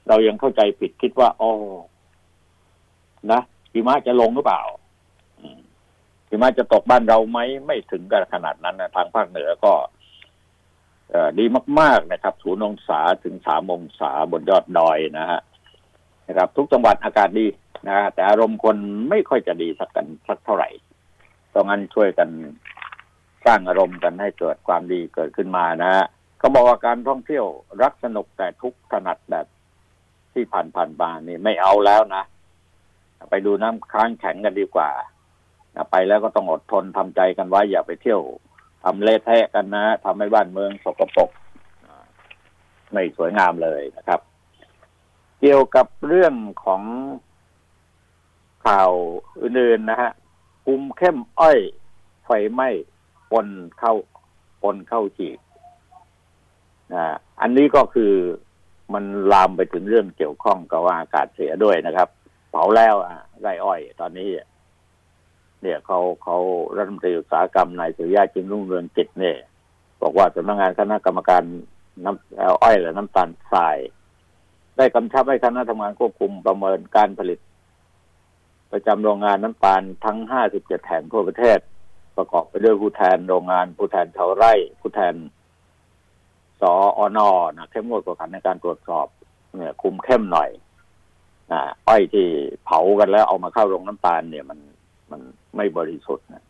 [0.08, 1.50] เรายังเข้าใจผิดคิดว่าอ๋อ
[3.32, 3.40] นะ
[3.72, 4.62] หิมะจะลงหรือเปล่า
[6.28, 9.72] หิมะจะตกบ้านเราไหมไม่ถึงกันขนาดนั้นนะทางภาคเหนือก็
[11.38, 11.44] ดี
[11.80, 15.40] มาก ๆ นะครับศูนย์องศาถึงสามองศาบนยอดดอยนะฮะ
[16.28, 17.46] นะครับ ทุกจังหวัดอากาศดี
[17.88, 18.76] นะแต่อารมณ์คน
[19.10, 20.68] ไม่ค่อยจะดีสักกันสักเท่าไหร่
[21.52, 22.28] ต้องงั้นช่วยกัน
[23.46, 26.04] สร้างอารมณ์กันให้เกิดความดีเกิดขึ้นมานะฮะ
[26.38, 27.46] เขาบอกว่าการท่องเที่ยว
[27.82, 29.46] รักสนุกแต่ทุกถนัดแบบ
[30.34, 32.24] ที่ผ่านผ่านมานี่ไม่เอาแล้วนะ
[33.30, 34.90] ไปดูน้ำค้างแข็งกันดีกว่า
[35.90, 38.22] ไปแล้วก็ต้องอดทนทำใจกันไว้อย่าไปเที่ยว
[38.84, 41.30] ทำเละเทะกันนะทำให้บ้านเมืองสกปรก
[42.92, 44.20] ไม่สวยงามเลยนะครับ
[45.40, 46.82] เกี่ยวกับเรื่องของ
[48.66, 48.92] ข่าว
[49.42, 50.10] อื่นๆนะฮะ
[50.64, 51.58] คุมเข้มอ้อย
[52.24, 52.68] ไฟไหม้
[53.32, 53.94] ปนเข้า
[54.62, 55.38] ปนเข้าจีบ
[57.40, 58.12] อันนี้ก็คือ
[58.92, 62.08] มันลามไปถึงเรื่องเกี่ยวข้องกับว่าอากาศเสียด้วยนะครับ
[62.50, 64.28] เผาแล้วอะไรอ้อย ตอนนี้
[65.62, 66.36] เนี่ยเขาเขา
[66.76, 69.36] รัฐมนตรีอุตสาหกรรมนายสุริยะจึงรุ่งเรืองกิจเนี่ย
[70.02, 71.42] บอกว่าสำนักงานคณะกรรมการ
[72.04, 73.78] น้ำอ้อยและน้ำตาลทราย
[74.76, 77.38] ได้กำชับให้คณะทำงานควบคุมประเมินการผลิต
[78.72, 80.18] ประจำโรงงานน้ำตาลทั้ง
[80.52, 81.58] 57 แห่งทั่วประเทศ
[82.16, 85.14] ประกอบไปด้วยผู้แทนโรงงาน ผู้แทนชาวไร่ ผู้แทน
[86.60, 89.06] สออนอนะเข้มงวดกว่าขันในการตรวจสอบ
[89.56, 90.50] เนี่ย คุมเข้มหน่อย
[91.52, 92.26] นะอ้อยที่
[92.64, 94.58] เผากันแล้วเอามาเข้าโรงน้ำตาลเนี่ยมัน
[95.10, 95.20] มัน
[95.56, 96.44] ไม่บริสุทธิ์นะ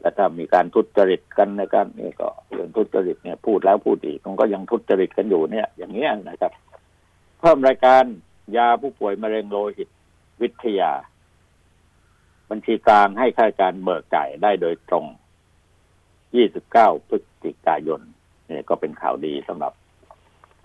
[0.00, 6.52] และถ้ามีการทุจริตกันในการนี่ก็เรื่องทุจริตเนี่ย พูดแล้วพูดอีกมันก็ยังทุจริตกันอยู่เนี่ย อย่างนี้นะครับ
[7.40, 8.04] เพิ่มรายการ
[8.56, 9.88] ยาผู้ป่วยมะเร็งโลหิต
[10.42, 10.92] วิทยา
[12.50, 15.04] บัญชีกลางให้ค่าการเบิกจ่ายได้โดยตรง
[16.26, 18.00] 29 พฤศจิกายน
[18.50, 19.72] นี่ก็เป็นข่าวดีสำหรับ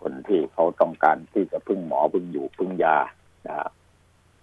[0.01, 2.97] คนที่เขาต้องการที่จะพึ่งหมอพึ่งอยู่พึ่งยา
[3.47, 3.69] นะ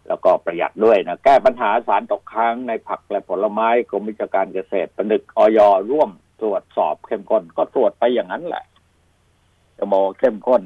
[0.09, 5.59] แล้วก็ประหยัดด้วยนะแก้ปัญหาสารตกค้างในผักและผลไม้กรมวิชาการเกษตรประดึกออย
[5.91, 6.11] ร่วม
[6.43, 8.65] ตรวจสอบเข้มข้นก็ตรวจไปอย่างนั้นแหละ
[9.77, 10.63] จะบอเข้มข้น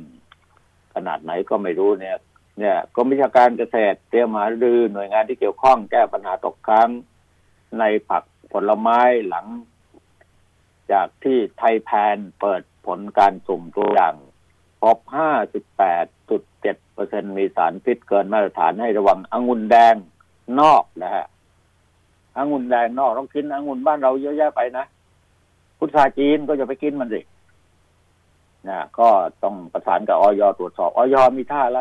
[0.94, 2.16] ขนาดไหนก็ไม่รู้เนี่ย
[2.58, 6.88] เนี่ยกรมวิชาการเกษตรเตรียมมาดือหน่วยงานที่เกี่ยวข้องแก้ปัญหาตกค้าง
[7.78, 9.46] ในผักผลไม้หลัง
[10.92, 14.14] จากที่ไทยแพนเปิดผลการสุ่มตัวอย่าง
[14.82, 14.98] พบ
[15.76, 19.94] 58.7เปอร์เซ็นมีสารพิษเกินมาตรฐานให้ระวังองุ่นแดง
[20.60, 21.26] นอกนะฮะ
[22.36, 24.84] องุ่นแดงนอกต้องกินองุ่นบ้านเราเยอะแยะไปนะ
[25.78, 27.20] พุทธาจีนก็จะไปกินมันสิ
[28.68, 29.08] นะก็
[29.42, 31.80] ต้องประสานกับออยตรวจสอบออยมีท่าอะไร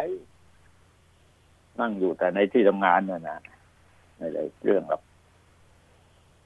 [1.79, 3.37] นั่งอยู่แต่ในที่ทำงานเนี่ยนะ
[4.17, 5.01] ไม่ได้เรื่องครับ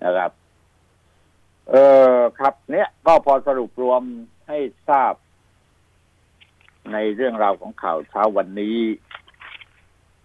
[0.03, 0.31] นะครับ
[1.69, 1.75] เอ
[2.15, 4.01] อครับ เนี้ยก็พอสรุปรวม
[4.47, 4.57] ให้
[4.89, 5.13] ทราบ
[6.93, 8.77] ในเรื่องราวของข่าวเช้าวันนี้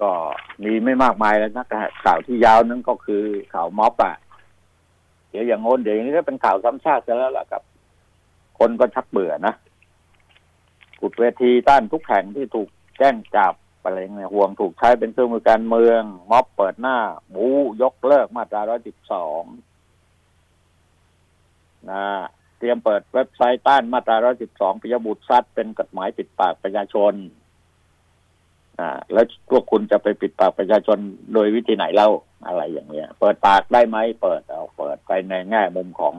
[0.00, 0.11] ก็
[0.64, 1.66] มีไม่มากมายแล้วนะ
[2.05, 3.24] ข่าวที่ยาวนั้นก็คือ
[3.55, 4.14] ข่าวม็อบอะ
[5.31, 7.62] เดี๋ยวอย่างโน้นเดี๋ยวอย่างนี้ก็เป็นข่าวซ้ำซากซะแล้วล่ะครับ
[8.59, 9.55] คนก็ชักเบื่อนะ
[11.00, 16.98] กุดเวทีต้านทุกแห่งที่ถูกแจ้งจับอะไรเงี้ยห่วงถูกใช้เป็นเครื่องมือการเมือง ม็อบเปิดหน้า
[17.35, 17.46] บู
[17.83, 19.42] ยกเลิกมาตราร้อยสิบสอง
[21.90, 22.05] นะ
[22.62, 24.16] ตรียมเปิดเว็บไซต์ต้านมาตรา
[24.51, 27.14] 112 ปิยบุตรซัดเป็นกฎหมายปิดปากประชาชน
[28.79, 30.99] อ่าแล้วพวกคุณจะไปปิดปากประชาชน
[31.33, 32.11] โดยวิธีไหนเล่า
[32.47, 36.14] อะไรอย่างเงี้ย เปิดปากได้ไหมเปิดเอาเปิดไปในแง่มุมของ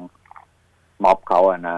[1.03, 1.77] ม็อบเขาอะนะ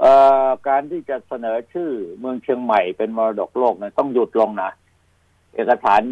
[0.00, 0.12] เอ่
[0.46, 4.70] อการที่จะเสนอชื่อเมืองเชียงใหม่เป็นมรดกโลกนะต้องหยุดลงนะ
[5.54, 6.02] เอกสาร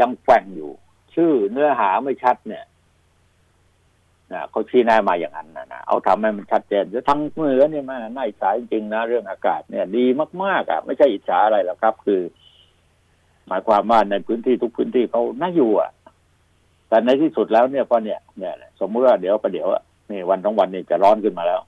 [0.00, 0.70] ยังแฝงอยู่
[1.14, 2.64] ชื่อเนื้อหาไม่ชัดเนี่ย
[4.32, 10.04] นะเขาชี้แนะมาอย่างนั้นนะนะเอาทำให้มันชัดเจนจะทั้งเมือเนี่ยมันน่าอิจฉาจริงๆนะเรื่องอากาศเนี่ย ดี
[10.42, 12.20] มากๆอะไม่ใช่อิจฉาอะไรหรอกครับ คือ
[13.48, 15.90] หมายความว่าในพื้นที่ทุกพื้นที่เขาน่าอยู่อะ
[16.88, 19.68] แต่ในที่สุดแล้วเนี่ยพอเนี่ย เนี่ย สมมติว่าเดี๋ยวประเดี๋ยว
[20.10, 21.60] นี่วันทั้งวันนี่จะร้อนขึ้นมาแล้ว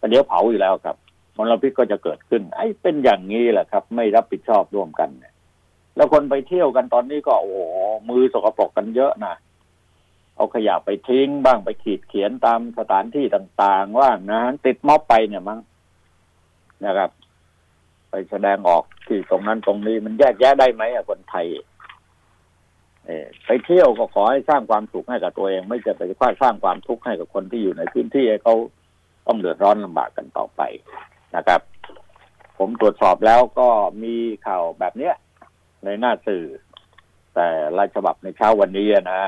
[0.00, 0.96] ประเดี๋ยวเผาอีกแล้วครับ
[1.36, 5.34] มลพิษก็จะเกิดขึ้น ไอ้เป็นอย่างนี้แหละครับ ไม่รับผิดชอบร่วมกันเนี่ย
[5.96, 7.52] แล้วคนไปเที่ยวกันตอนนี้ก็โอ้
[8.08, 9.34] มือสกปรกกันเยอะนะ
[10.40, 15.60] เอาขยะไปทิ้งบ้างไปขีดเขียนตามสถานที่ต่างๆ ว่างนะติดม็อบไปเนี่ยมั้ง
[16.84, 17.10] นะครับ
[18.10, 21.46] ไปแสดงออกที่ตรงนั้นตรงนี้มันแยกแยะได้ไหมอะคนไทย
[23.06, 23.10] เอ
[23.46, 28.54] ไปเที่ยวก็ขอให้สร้างความสุขให้กับตัวเอง ไม่จะไปคว้าสร้างความทุกข์ให้กับคนที่อยู่ในพื้นที่เขา
[29.26, 30.60] ต้องเดือดร้อนลำบากกันต่อไป
[31.36, 31.60] นะครับ
[32.58, 33.68] ผมตรวจสอบแล้วก็
[34.02, 34.14] มี
[34.46, 35.14] ข่าวแบบเนี้ย
[35.84, 36.44] ในหน้าสื่อ
[37.34, 37.46] แต่
[37.78, 39.20] รายฉบับในเช้าวันนี้นะ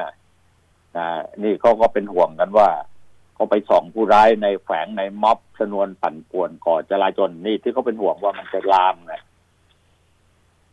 [0.96, 1.07] นะ
[1.42, 9.14] นี่เขาก็เป็นห่วงกันว่ากก็ไปส่องผู้ร้ายในแฝงในม็อบชนวนปั่นป่วนก่อจลาจลนี่ที่เขาเป็นห่วงว่ามันจะลามไง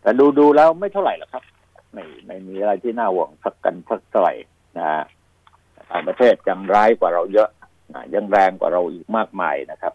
[0.01, 1.43] แต่ดูดูแล้วไม่เท่าไหร่หรอกครับ
[1.93, 4.33] ไม่ไม่มีอะไรที่น่าห่วงสักกันสักเท่าไหร่
[4.77, 5.03] นะฮะ
[5.91, 7.49] ต่างประเทศยังร้ายกว่าเราเยอะ
[7.93, 9.93] นะยังแรงกว่าเราอีกมากมายนะครับ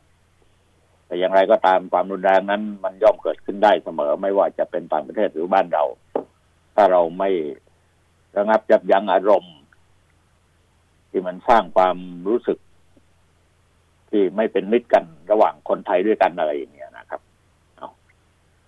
[1.06, 5.84] แต่อย่างไรก็ตามความรุนแรงนั้น มันย่อมเกิดขึ้นได้เสมอ ไม่ว่าจะเป็นต่างประเทศหรือบ้านเรา
[6.74, 7.30] ถ้าเราไม่
[8.37, 9.54] ระงับยับยั้งอารมณ์
[11.16, 11.96] ที่มันสร้างความ
[12.29, 12.59] รู้สึก
[14.11, 17.20] ที่ไม่เป็นมิตรกันระหว่างคนไทยด้วยกันอะไรอย่างเงี้ยนะครับ
[17.77, 17.88] เอา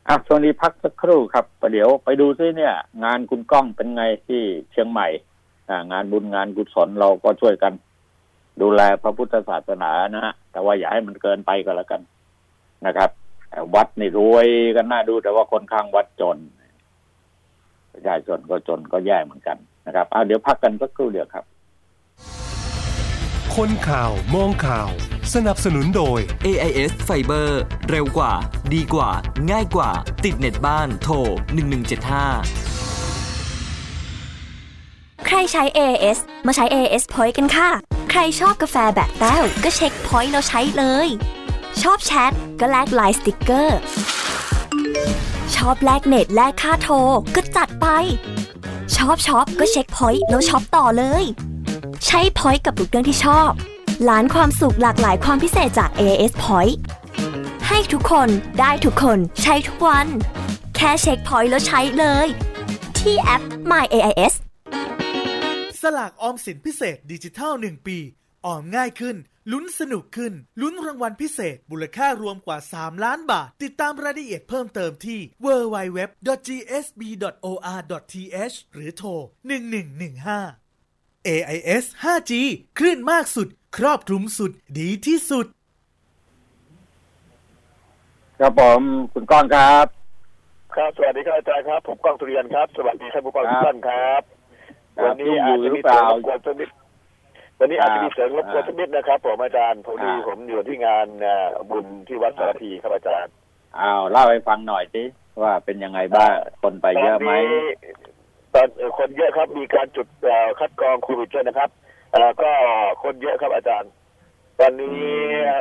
[0.08, 5.08] อะช่วงนี้พักสักครู่ครับประเดี๋ยวไปดูซิเนี่ย งานคุณก้องเป็นไงที่เชียงใหม่
[5.68, 7.72] อ่างานบุญงานกุศลเราก็ช่วยกัน
[8.60, 12.00] ดูแลพระพุทธศาสนานะฮะแต่ว่าอย่าให้มันเกินไปก็แล้วกัน
[12.86, 13.10] นะครับ
[13.50, 16.38] แต่วัดนี่รวยกันน่าดูแต่ว่าคนข้างวัดจน
[17.92, 19.56] ประชาชนก็จนก็แย่เหมือนกัน
[19.86, 21.44] นะครับเอาเดี๋ยวพักกันสักครู่เดียวครับ
[23.54, 24.90] คนข่าวมองข่าว
[25.34, 27.48] สนับสนุนโดย AIS Fiber
[27.90, 28.32] เร็วกว่า
[28.74, 29.10] ดีกว่า
[29.50, 29.90] ง่ายกว่า
[30.24, 31.26] ติดเน็ตบ้านโทร 1175
[35.26, 37.70] ใครใช้ AIS มาใช้ AIS Point กันค่ะ
[38.10, 41.08] ใครชอบกาแฟแบบแต้ว ก็เช็ค Point แล้วใช้เลย
[41.82, 43.78] ชอบแชทก็แลกไลน์สติกเกอร์
[45.56, 46.94] ชอบแลกเน็ตแลกค่าโทร
[47.34, 47.86] ก็จัดไป
[48.96, 51.24] ชอบช็อปก็เช็ค Point แล้วช็อปต่อเลย
[52.04, 53.50] ใช้ Point กับทุกเรื่องที่ชอบ
[54.08, 56.74] ล้านความสุขหลากหลายความพิเศษจาก AIS Point
[57.68, 58.28] ให้ทุกคน
[58.60, 60.06] ได้ทุกคนใช้ทุกวัน
[60.76, 62.26] แค่เช็ค Point แล้วใช้เลย
[62.98, 64.34] ที่แอป My AIS
[65.80, 67.98] สลากออมสินพิเศษดิจิทัล 1 ปี
[68.46, 69.16] ออมง่ายขึ้น
[69.52, 76.16] ลุ้นสนุกขึ้น ลุ้นรางวัลพิเศษมูลค่ารวมกว่า 3 ล้านบาท ติดตามรายละเอียดเพิ่มเติมที่ www.gsb.or.th
[78.72, 80.65] หรือโทร 1115
[81.28, 82.32] AIS 5G
[82.78, 85.46] คลื่นมากสุด ครอบคลุมสุดดีที่สุด
[88.40, 88.80] ครับผม
[89.12, 89.86] คุณก้องครับ
[90.76, 94.22] ครับ สวัสดีครับอาจารย์ครับ ผมก้องสุริยันครับ สวัสดีท่านผู้ฟังครัทุบกท่านครับ
[94.98, 96.70] ครับ วันนี้อาจจะมียุ่งอยู่หรือเปเสียล่างรบกวนสักนิด
[97.58, 103.32] วันนี้อาจจะมีเสียงรบกวนอ่าสักนิดนะครับผมอาจารย์พอดีอ่าผมอยู่ที่งานเอ่อบุญที่วัดสารพีครับอาจารย์
[103.80, 105.02] อ้าวเล่าให้ฟังหน่อยสิ
[105.42, 106.30] ว่าเป็นยังไงบ้าง
[106.62, 107.32] คนไปเยอะไหม
[108.56, 111.70] ตอนนี้ตอนเอ่อคนเยอะครับมีการจุดเอ่อคัดกรองโควิดด้วยนะครับ
[112.12, 112.50] เอ่อก็
[113.02, 113.90] คนเยอะครับอาจารย์
[114.60, 115.00] ตอนนี้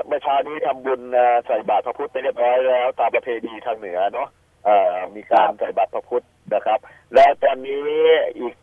[0.05, 4.27] เมื่อเช้านี้ทำบุญเอ่อใส่บาตรพระพุทธไปเรียบร้อยแล้ว ตามประเพณีทางเหนือเนาะ
[4.65, 6.79] เอ่อมีการใส่บาตรพระพุทธนะครับ
[7.13, 7.85] และตอนนี้
[8.39, 8.55] อีก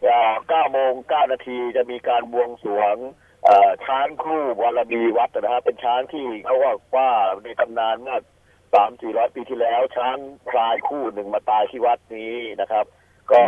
[0.49, 2.97] เก้าโมงเก้านาทีจะมีการบวงสรวง
[3.45, 7.11] เอ่อช้างครูวรบีวัดนะฮะเป็นช้างที่เขาว่าว่า
[7.45, 8.19] ในตำนานเมื่อ
[8.75, 10.17] สามสี่ร้อยปีที่แล้ว ช้าง
[10.49, 12.87] พลายคู่หนึ่งมาตายที่วัดนี้นะครับ
[13.31, 13.43] ก็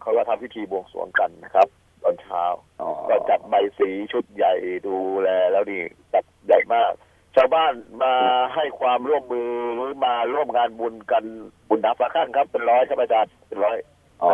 [0.00, 1.68] เขาก็ทำพิธีบวงสรวงกันนะครับ
[2.02, 2.44] ตอนเช้า
[2.80, 4.54] อ๋อก็จัดใบสีชุดใหญ่
[4.86, 5.82] ดูแลแล้วนี่
[6.14, 6.90] จัดใหญ่มาก
[7.36, 8.14] ชาวบ้านมา
[8.54, 11.24] ให้ความร่วมมือหรือมาร่วมงานบุญกัน
[11.68, 13.76] บุญนับละขั้นครับ เป็นร้อยครับอาจารย์เป็นร้อย
[14.22, 14.30] อ๋อ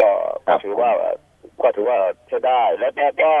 [0.00, 0.08] ก็
[0.46, 0.90] ครัก็บถือว่า
[1.62, 3.32] ก็ถือว่าใช้ได้ และแต่ก็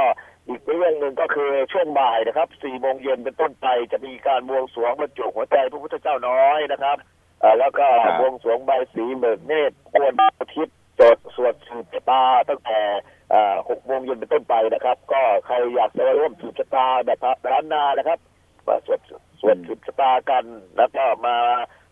[0.48, 7.06] อีกเรื่องหนึ่งก็คือช่วงบ่ายนะครับสี่โมงเย็นเป็นต้นไปจะมีการบวงสรวงบรรจุหัวใจพระพุทธเจ้าน้อยนะครับอ่า
[7.58, 12.80] แล้วก็ครับบวงสรวงใบายสีเบิกเนตรกวนอาทิตย์สดสวดสืบชะตาตั้งแต่
[13.32, 17.18] อ่าหกโมงเย็นเป็นต้นไปนะครับ ก็ใครอยากจะร่วมสืบชะตาแบบ
[17.52, 18.18] ร้านนานะครับ
[18.66, 19.00] มาสวด
[19.40, 20.44] สวดสืบชะตากัน
[20.76, 21.36] แล้วก็มา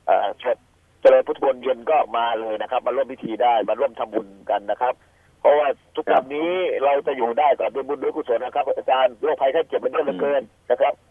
[0.09, 0.57] อ่าสวด
[1.01, 4.95] เจริญพุทธมนต์เย็นก็มาเลยนะครับ มาร่วมพิธีได้มาร่วมทำบุญกันนะครับ
[5.41, 6.51] เพราะว่าทุกวันนี้
[6.85, 11.10] เราจะอยู่ได้ก็ด้วยบุญด้วยกุศลนะครับอาจารย์โรคภัยไข้เจ็บมันเยอะเหลือเกินนะครับอืม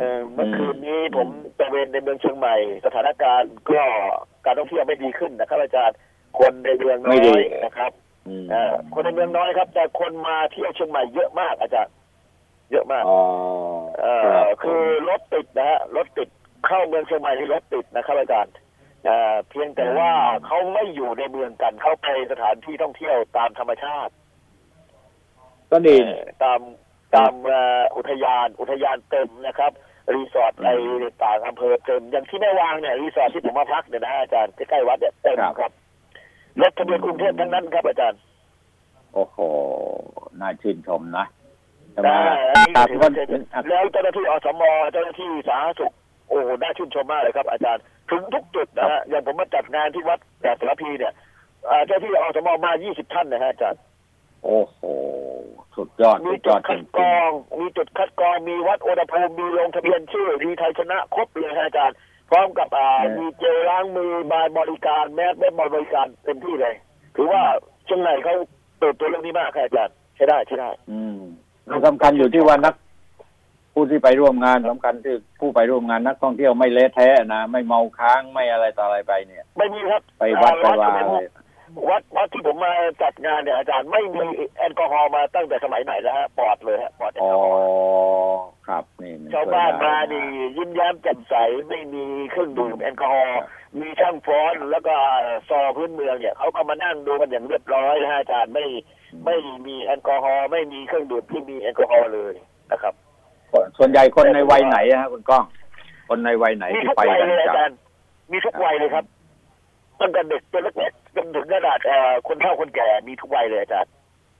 [0.00, 3.82] เอ่อเมื่อคืนนี้ผมตระเวนในเมืองเชียงใหม่ สถานการณ์ก็
[4.44, 5.96] การท่องเที่ยวไม่ดีขึ้นนะครับอาจารย์
[6.38, 7.92] คนในเมืองน้ไม่ดีอยนะครับ
[8.28, 11.94] อืมเอ่อคนในเมืองน้อยครับ แต่คนมาเที่ยวเชียงใหม่เยอะมากอาจารย์
[12.70, 13.20] เยอะมากอ๋อ
[14.02, 16.28] เอ่ครัอบคือรถติดนะฮะรถติด
[16.66, 18.52] เข้าเมืองเชียงใหม่นี่รถติดนะครับอาจารย์
[19.04, 20.10] เอ่อเพียงแต่ว่า
[20.46, 24.12] เขาไม่อยู่ในเมืองกันเขาไปสถานที่ท่องเที่ยวตามธรรมชาติ
[25.70, 26.60] ก็ดีเอ่อตาม
[27.14, 29.72] ตามเอ่ออุทยานอุทยานเต็มนะครับ
[30.14, 30.68] รีสอร์ทใน
[31.24, 35.72] ต่างอำเภอเต็มอย่างที่แม่วางเนี่ยรีสอร์ทที่ผมมาพักเนี่ยนะอาจารย์ใกล้ๆวัดเนี่ยเต็มครับ
[36.60, 38.20] รถทะเบียนกรุงเทพทั้งนั้นครับอาจารย์
[39.14, 39.36] โอ้โห
[40.40, 41.26] น่าชื่นชมนะ
[41.92, 45.92] ใช่ไหมได้อันนี้ครับถือก็ว่าเป็นแล้วเจ้าหน้าที่อสมเจ้าหน้าที่สาธารณสุข
[46.28, 51.12] โอ้โหน่าชื่นชมมากเลยครับ อาจารย์ถึงทุกจุดนะฮะอย่างผมมาจัดงานที่วัดแดดสารภีเนี่ย
[51.68, 53.80] อ่าเจ้าหน้าที่อสมมา 20 ท่านนะฮะอาจารย์
[54.44, 54.80] โอ้โห
[55.76, 61.96] สุดยอดมีสุดยจุอดดจคัดกริรงอง มีจุดคัดกรองมีวัดอุณหภูมิมีลงทะเบียนชื่อรีไทยชนะครบเลยฮะอาจารย์
[62.30, 66.74] พร้อมกับอ่ามีเจลล้างมือบายบริการแมสได้บริการเต็มที่เลย
[67.16, 67.42] ถือว่า
[67.84, 68.34] เชียงใหม่เขา
[68.78, 71.20] เติบโตเรื่องนี้มากครับอาจารย์ใช้ได้ใช้ได้ ๆอืม
[71.70, 72.74] มันสำคัญอยู่ที่ว่านัก
[73.74, 81.22] ผู้ที่ไปร่วมงานสำคัญที่ผู้ไปร่วมงานนักท่องเที่ยวไม่เละเทะนะไม่เมาค้างไม่อะไรต่ออะไรไปเนี่ย ไม่มีครับไปวัดไปอ่วาที่ผม
[81.88, 84.26] วัดวัดที่ผมมาจัดงานเนี่ยอาจารย์ไม่มี
[84.58, 90.24] แอลกอฮอล์มาตั้งแต่สมัยไหนแล้วฮะปลอดเลยฮะปลอดแอลอ๋อกอฮอล์ครับนี่มัชาวบ้านช่วยมาได้นี่
[90.56, 91.34] ยิ้มแย้มแจ่มใส
[91.68, 93.38] ไม่มีเครื่องดื่มแอลกอฮอล์
[93.80, 94.94] มีช่างฟ้อนแล้วก็
[95.48, 98.64] ซอพื้นเมืองเนี่ยเขาก็มานั่งดูกันอย่างเรียบร้อยนะฮะอาจารย์ไม่
[99.24, 102.34] ไม่มีแอลกอฮอล์ไม่มีเครื่องดื่มที่มีแอลกอฮอล์เลย
[102.72, 102.94] นะครับ
[103.78, 105.44] ส่วนใหญ่คนในวัยไหนฮะคุณก้อง
[106.08, 107.76] คนในวัยไหนมีที่ทุกไปวัยกันเลยอาจัจารย์
[108.32, 109.04] มีทุกวัยเลยครับ
[110.00, 113.92] ตั้งแต่เด็กจนเล็กๆ จนถึงขนาดเอ่อคนเฒ่าคนแก่มีทุกวัยเลยอาจารย์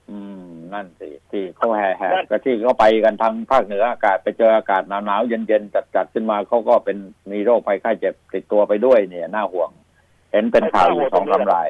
[0.09, 6.97] อืมนั่นสิที่เขาแห่แห่นั่นก็ที่เขาไปกันทางภาคเหนืออากาศไปเจออากาศหนาวๆเย็นๆจัดๆขึ้นมาเขาก็เป็น
[7.31, 9.69] มีโรคภัยไข้เจ็บติดตัวไปด้วยเนี่ยน่าห่วง
[10.31, 11.69] เห็นเป็นข่าวอยู่สองสามราย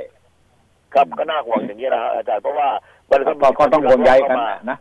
[0.94, 2.70] ครับก็น่าห่วงอย่างนี้นะฮะอาจารย์เพราะว่า
[3.12, 4.78] มันก็ก็ก็ต้องห่วงใยกันนะนะ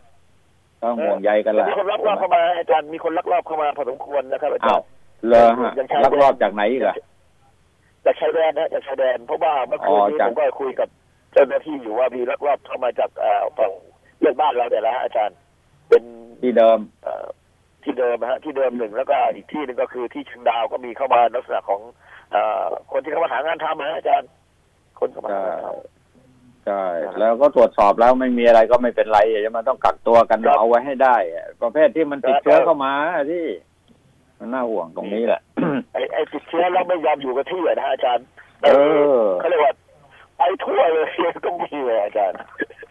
[0.83, 4.85] ต้องห่วงใยกันแหละมีคนลักลอบเข้ามาอาจารย์มีคนลักลอบเข้ามาพอสมควรนะครับอาจาอ้ารวย์
[5.29, 5.71] เลยฮะ
[6.05, 6.95] ลักลอบจากไหนอีกอะ
[8.05, 10.89] จากชายแดนนะจากชายแดนเพราะว่าเมื่อคืนอ๋อนี้จากผมก็คุยกับ
[11.33, 13.71] เจ้าหน้าที่อยู่ว่ามีลักลอบเข้ามาจากเอ่อฝั่ง
[14.17, 15.37] เพื่อนบ้านเราเนี่ยแหละฮะอาจารย์
[15.89, 16.03] เป็น
[16.41, 17.25] ที่เดิมเอ่อ
[17.83, 21.81] ที่เดิมนะฮะที่เดิมหนึ่งแล้วก็อีกที่หนึ่งก็คือที่เชียงดาวก็มีเข้ามาลักษณะของ
[22.31, 24.29] เอ่อคนที่เข้ามาหางานทำนะฮะอาจารย์
[24.99, 26.83] คนเข้ามาใช่หางานทำใช่
[27.19, 32.93] แล้วก็ตรวจสอบแล้วไม่มีอะไรก็ไม่เป็นไรจะมาต้องกักตัวกันครับเอาไว้ให้ได้อะประเภทที่มันติดครับเชื้อเข้ามา
[33.31, 33.45] ที่
[34.43, 35.41] มันน่าห่วงตรงนี้แหละ
[35.93, 38.25] ไอ้ไอ้ติดเชื้อแล้วไม่ยอมอยู่กับที่อะนะอาจารย์
[38.63, 38.69] เอ
[39.21, 39.73] อเขาเรียกว่า
[40.37, 41.09] ไปทั่วเลย
[41.45, 42.37] ก็มีเลยอาจารย์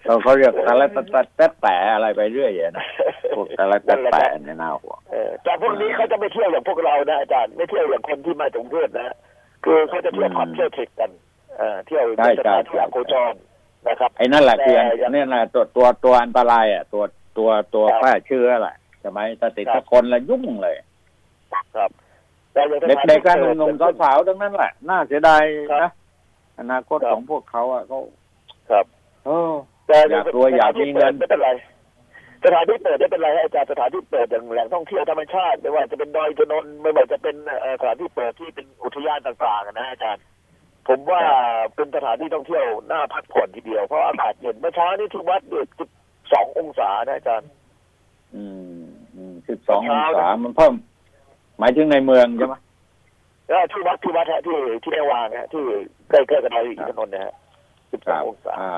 [0.06, 2.86] เราเขาเรียกแต่ละแต่แต่แต่อะไรไปเรื่อยอะนะ
[3.36, 9.14] พวกแต่ละแต่แต่เนี่ยน่าห่วงเออแต่พวกนี้เขาจะไม่เที่ยวอย่างพวกเรานะอาจารย์ไม่เที่ยวอย่างคนที่มาจากกรุงเทพนะ
[9.64, 11.10] คือเขาจะเที่ยวผับอืมเที่ยวเทคกัน
[11.58, 13.34] เออเที่ยวใช่ในสถานใช่ที่โคจร
[13.88, 17.02] นะครับ ไอ้นั่นแหละคืออันแต่ยังนี่แหละตัวตัวตัวอันตรายอะตัว
[17.38, 20.76] ตัวตัวครับแพร่เชื้อแหละใช่ไหมถ้าติดครับสักคนละยุ่งเลย
[21.76, 21.90] ครับ
[22.52, 25.90] แต่อย่างสถานเด็กๆกันที่หนุ่มๆสาวๆทั้งนั้นแหละ น่าเสียดายครับนะ
[26.58, 28.00] อนาคตครับของพวกเขาอะเขา
[28.70, 28.86] ครับ
[29.26, 29.52] เออ
[29.86, 31.50] แต่อยากรวยอยากมีเงินไม่เป็นไร
[32.44, 40.22] สถานที่เปิดไม่เป็นไรอาจารย์สถานที่เปิดอย่างแหล่งท่องเที่ยวธรรมชาติไม่ว่าจะเป็นดอยจะนนท์ไม่ว่าจะเป็นเอ่อสถานที่เปิดที่เป็นอุทยานต่างๆนะอาจารย์
[40.88, 41.22] ผมว่า
[41.74, 45.68] เป็นสถานที่ท่องเที่ยวน่าพักผ่อนทีเดียวเพราะอากาศเย็นเมื่อเช้านี้ที่วัดเดือด
[46.32, 47.50] สององศานะอาจารย์
[48.34, 48.42] อื
[48.80, 50.74] มสิบสองอเช้างนะศามันเพิ่ม
[51.62, 52.54] หมายถึงในเมืองใช่ไหม
[53.48, 55.62] แล้วที่วัดที่วัดฮะที่ที่แม่วางฮะที่
[56.10, 57.32] ใกล้ใกล้ๆกับดอยอินทนนท์นะฮะ
[57.92, 58.72] สิบคสอรังบองศาอ่า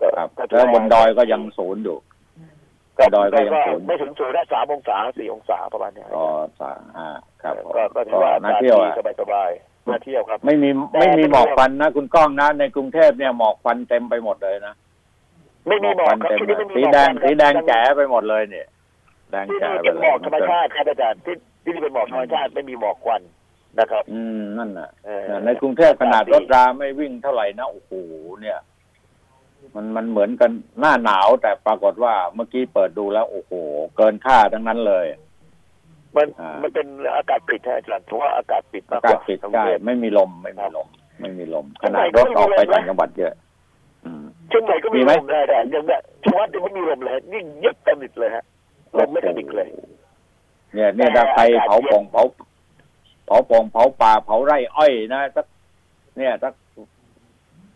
[0.00, 1.96] ก็ครับก็ถืแล้วบนดอยก็ยังก็ศูนย์อยู่
[3.16, 6.26] ดอยก็ยังศูนย์ไม่ถึงศูนย์ได้สามองศาสี่องศาประมาณเนี้ยอ๋อ
[6.60, 7.08] สามอ่า
[7.42, 14.74] ครับผมก็ก็ถือว่าน่าเที่ยวอะสบายสบายๆน่าเที่ยวครับ ไม่มีแต่ไม่มีเป็นหมอกเรื่องควันนะคุณก้องนะในกรุงเทพเนี่ยหมอกควันเต็มไปหมดเลยนะ
[15.68, 18.66] ไม่มีหมอกควันครับเต็มที่เลนี่ยไม่มีสีหมอกแดงครับสีแดงแจ๋ไปหมดเลยเนี่ย
[19.30, 23.22] แดงที่แจ๋นี่ไปเป็นเลหมยอกธรรมชาติครับอาจารย์ที่ ที่นี่เป็นหมอกธรรมชาติไม่มีหมอกควัน
[23.78, 27.92] นะครับ อืมนั่นน่ะเออในกรุงเทพขนาดรถราไม่วิ่งเท่าไหร่นะโอ้โห
[28.40, 28.58] เนี่ย
[29.74, 33.52] มันมันเหมือนกันหน้าหนาวแต่ปรากฏว่าเมื่อกี้เปิดดูแล้วโอ้โห
[33.96, 35.06] เกินค่าทั้งนั้นเลย
[36.16, 40.88] มันอ่ามัมันเป็นอากาศปิดฮะอาจารย์ถือว่าอากาศปิดมากอากกาศว่าปิดกรุงใช่เทพไม่มีลมไม่มีลม
[41.20, 43.34] ไม่มีลม ขนาดทำไมรถออกไปก็ไม่มีลมนะต่างจังหวัดเยอะ
[44.04, 48.44] อืมเชียงใหม่ก็มีมีไหมลมเลยแต่ยังแบบที่วัดยังไม่มีลมเลยนี่เย็บสนิทเลยฮะ
[48.98, 49.68] ลมไม่กระดิกเลย
[50.74, 52.22] เนี่ยเนี่ยแต่ถ้าใครอากาศเผาเย็นป่งเผา
[53.26, 55.46] เผาป่งเผาป่าเผาไร่อ้อยนะสัก
[56.16, 56.52] เนี่ยสัก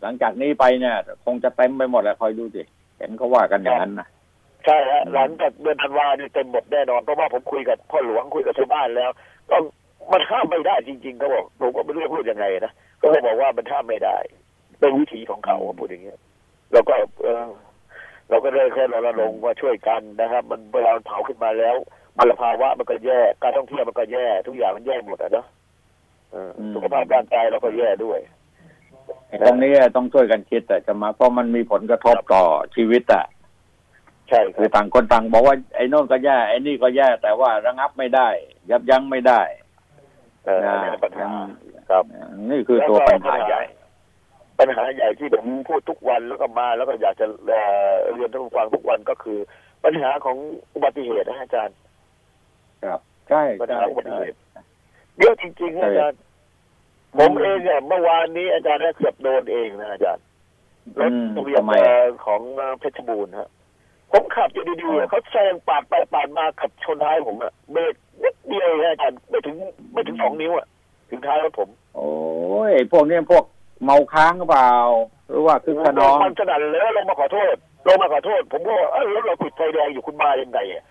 [0.03, 2.63] หลังจากนี้ไปเนี่ยคงจะเต็มไปหมดแหละคอยดูสิ
[2.99, 4.09] เห็นเขาว่ากันอย่างนั้นนะ
[4.65, 9.11] ใช่ฮะอืมหลังจากเดือนธันวาเนี่ยเต็มหมดแน่นอนเพราะว่าผมคุยกับพ่อหลวงคุยกับชาวบ้านแล้ว
[9.51, 9.57] ก็
[10.13, 14.17] มันห้ามไม่ได้จริงๆเขาบอกผมก็ไม่รู้จะพูดยังไงนะก็เลยบอกว่ามันห้ามไม่ได้
[14.79, 16.19] เป็นวิถีของเขาพูดอย่างเงี้ย
[16.73, 17.45] เราก็เออ
[18.29, 21.77] เราก็เลยแค่เราลงค์ว่าช่วยกันนะครับ มันเวลามันเผาขึ้นมาแล้ว
[22.19, 25.47] มลภาวะมันก็แย่ การท่องเที่ยวมันก็แย่ ทุกอย่างมันแย่หมดอะเนาะ
[26.33, 28.19] เอออมสุขภาพร่างกายเราก็แย่ด้วย
[29.29, 32.45] ไอ้ตรงนี้ต้องช่วยกันคิดแต่จะมาเพราะมันมีผลกระทบต่อ
[32.77, 33.25] ชีวิตอะ
[34.29, 38.29] ใช่คคือรับต่างคนต่างบอกว่าไอ้โน่นก็แย่ไอ้นี่ก็แย่แต่ว่าระงับไม่ได้
[38.71, 39.41] ยับยั้งไม่ได้
[40.45, 42.05] เออนะนี่เป็นปัญหายังครับ
[42.51, 43.63] นี่คือตัวปัญหาใหญ่
[44.59, 47.61] ปัญหาใหญ่ที่ผมพูดทุกวันแล้วก็มาแล้วก็อยากจะเอ่
[47.91, 49.39] อเรียนท่านผู้ฟังทุกวันก็คือ
[49.85, 50.37] ปัญหาของ
[50.75, 51.77] อุบัติเหตุนะอาจารย์
[52.85, 54.39] ครับใช่ปัญใช่หาอุบัติใช่เหตุ
[55.19, 56.19] เยอะจริงๆนะอาจารย์
[57.19, 60.25] ผมเองเนี่ยเมื่อวานนี้อาจารย์ได้เกือบโดนเองนะอาจารย์
[60.99, 62.41] รถอืมทะเบียนทำไมเอ่อของ
[62.79, 63.49] เพชรบูรณ์ฮะ
[64.13, 69.57] ผมขับอยู่ดีๆอะเขาแซงปาดไปปาดมาขับชนท้ายผมอะเบรกนิดเดียวนะอาจารย์ไม่ถึง
[69.93, 70.67] ไม่ถึงสองนิ้วอะ
[71.11, 72.13] ถึงท้ายรถผม โอ้
[72.71, 73.45] ยพวกนี้พวก
[73.85, 74.73] เมาค้างหรือเปล่า
[75.29, 77.57] หรือว่าคึกขนองมันสนั่นเลยลงมาขอโทษ
[77.87, 80.83] ลงมาขอโทษ ผมก็ว่าเอ้ยรถเราติดไฟแดงอยู่คุณมายังไงอะ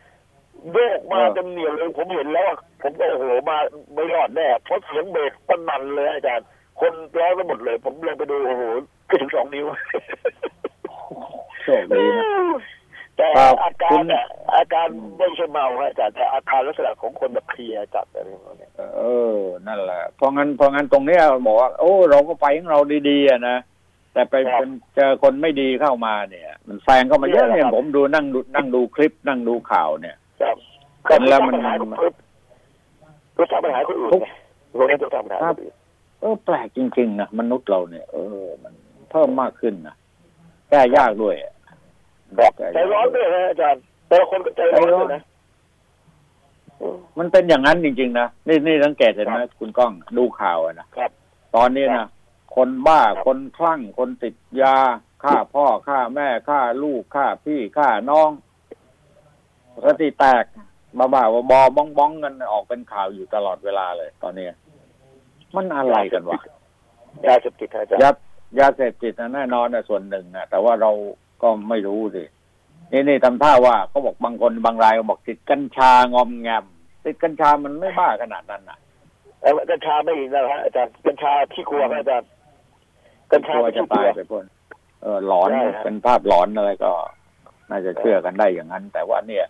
[0.71, 3.57] โยกมาเออจนเหนียวเลยผมเห็นแล้วอะผมก็โอ้โหมา
[3.93, 6.45] ไม่รอดแน่เพราะเสียงเบรกมันนันเลยอาจารย์
[6.79, 8.63] คนร้อยไปหมดเลย ผมลงไปดูโอ้โห
[9.09, 9.65] ก็ถึงสองนิ้ว
[11.63, 12.25] โชคดีนะ
[13.17, 14.87] แต่ครับอาคุการณอะอาการ
[15.17, 19.03] ไม่ใช่เมาฮะอาจารย์แต่อาการลักษณะของคนแบบเพลียจัดอะไรประมาณเนี้ยเอ
[19.37, 23.57] อ นั่นแหละเพราะงั้นเพราะงั้นตรงเนี้ยบอกว่าโอ้เราก็ไปของเราดีๆอะนะ
[24.13, 30.15] แต่ไปเป็นเจอคนไม่ดีเข้ามาเนี่ย มันแซงเข้ามาเยอะเนี่ยผมดูนั่งดูนั่งดูคลิปนั่งดูข่าวเนี่ย
[30.47, 30.57] ครับ
[31.07, 32.01] เห็นแล้วมันก็สร้างปัญหา
[33.37, 34.27] ก็สร้างปัญหาคนอื่นไง
[34.77, 35.73] พวกนี้ต้องสร้างปัญหาคนอื่น
[36.21, 38.73] เออแปลกจริงๆนะมนุษย์เราเนี่ย เออ มัน
[39.11, 39.95] เพิ่มมากขึ้นนะ
[40.69, 41.53] แก้ยากด้วยอะ
[42.37, 45.21] ครับแก้ใจยากร้อนด้วยนะอาจารย์แต่ละคนก็ใจร้อนด้วยนะ
[47.17, 51.11] มันเป็นอย่างนั้นจริง ๆ นะนี่นี่สังเกตเห็นไหมคุณก้องดูข่าวอะนะครับ
[51.55, 52.07] ตอนนี้นะ
[52.55, 54.77] คนบ้าครับคนคลั่งคนติดยา
[55.23, 58.29] ฆ่าพ่อฆ่าแม่ฆ่าลูกฆ่าพี่ฆ่าน้อง
[59.85, 60.45] สติแตก
[60.99, 64.47] บ้าบ้าๆบอบ้องบ้องๆกันออกเป็นข่าวอยู่ตลอดเวลาเลย ตอนนี้
[65.55, 66.39] มันอะไรกันวะ
[67.27, 68.11] ยาเสพติดอาจารย์ยา
[68.59, 70.91] ยาเสพติดนะแน่นอนนะส่วนหนึ่งนะแต่ว่าเรา
[71.41, 72.23] ก็ไม่รู้สิ
[72.91, 76.63] นี่นี่ทำท่าว่าเขาบอกบางคนบางรายก็บอกติดกัญชางอมแงม
[77.05, 78.77] ติดกัญชามันไม่บ้าขนาดนั้นนะ
[79.41, 82.27] เอ้ยกัญชาไม่อีกนะฮะอาจารย์กัญชาที่กลัวไหมอาจารย์
[83.31, 84.45] กัญชากลัวไม่จะที่กลัตายวไปพ้น
[85.01, 86.91] เออหลอนใช่ครับเป็นภาพหลอนอะไรก็
[87.69, 89.45] น่าจะเชื่อกันได้อย่างนั้น แต่ว่าเนี่ย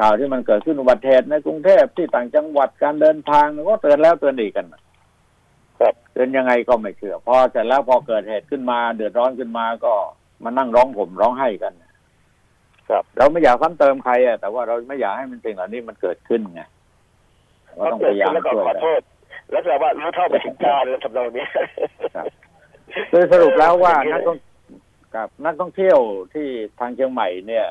[0.00, 4.82] ข่าวที่มันเกิดขึ้นอุบัติเหตุในกรุงเทพที่ต่างจังหวัดการเดินทางก็เตือนแล้วเตือนอีกกันนะ
[5.80, 9.92] ครับเตือนยังไงก็ไม่เชื่อพอเสร็จแล้วพอเกิดเหตุขึ้นมาเดือดร้อนขึ้นมาก็
[10.44, 11.72] มานั่งร้องผมร้องไห้กัน
[12.88, 16.62] ครับ เราไม่อยากซ้ำเติมใครอะแต่ว่าเราไม่อยากให้มันสิ่งเหล่านี้มันเกิดขึ้นไง
[17.78, 19.00] ก็ต้องพยายามแล้วก็ช่วยขอกันโทษ
[19.50, 21.46] แล้วแต่ว่ารู้เท่าไม่ถึงการเลยทำนองนี้
[22.16, 22.26] ครับ
[23.10, 24.38] โดยสรุปแล้วว่านักท่อง
[25.14, 25.98] กับนักท่องเที่ยว
[26.34, 26.46] ที่
[26.78, 27.66] ทางเชียงใหม่เนี่ย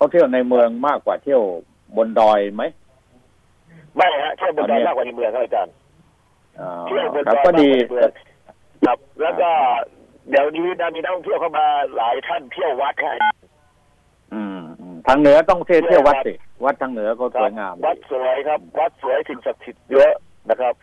[0.00, 1.42] เขาเที่ยวในเมืองมากกว่าเที่ยว
[1.96, 2.62] บนดอยไหม
[3.96, 5.72] ไม่ฮะเที่ยวบนดอยตอนนี้มากกว่าในเมืองครับอาจารย์
[6.60, 8.10] อ่าเที่ยวบนครับดอยก็ดีมากกว่าในเมือง
[8.84, 9.50] ครับแล้วก็
[10.30, 13.12] เดี๋ยวนี้นะมีนักท่องเที่ยวเข้ามาหลายท่านเที่ยววัดค่ะ
[14.34, 16.32] อืมอืมทางเหนือต้องเที่ยวเที่ยววัดสิ
[16.64, 20.12] วัดทางเหนือก็สวยงาม วัดสวยครับ วัดสวยสิ่งศักดิ์สิทธิ์เยอะ
[20.50, 20.74] นะครับ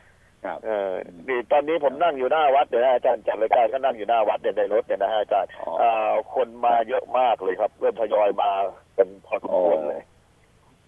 [0.47, 0.91] ครับเออ
[1.27, 8.49] นี่ตอนนี้ผมนั่งอยู่หน้าวัดเดี๋ยวนะอาจารย์จัดรายการก็นั่งอยู่หน้าวัดเนี่ยในรถเนี่ยนะฮะอาจารย์อ๋อเอ่อคนมาเยอะมากเลยครับเริ่มทยอยมา
[8.95, 10.01] เป็นพอสมควรเลย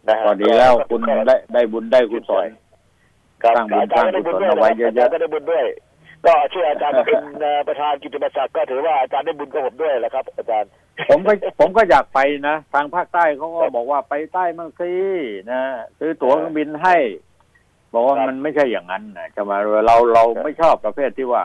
[0.08, 2.48] นะฮะก็ดีแล้วคุณได้ได้บุญได้กุศล
[3.44, 5.66] ครับสร้างบุญอาจารย์ก็ได้บุญด้วยสร้างกุศลเอาไว้เยอะๆอาจารย์ก็ได้บุญด้วย
[6.26, 10.70] ก็ชื่ออาจารย์เป็นเอ่อประธานกิตติมศักดิ์ก็ถือว่าอาจารย์ได้บุญกับผมด้วยแหละครับ อาจารย์
[11.10, 14.92] ผมก็ผมก็อยากไปนะ ทางภาคใต้เขาก็ครับบอกว่าไปใต้มั่งสิ
[15.52, 15.62] นะ
[16.00, 16.96] ซื้อตั๋วเครื่องบินให้
[17.94, 21.44] บอกว่าครับมันไม่ใช่อย่างนั้นนะจะมาเราเราครับไม่ชอบประเภทที่ว่า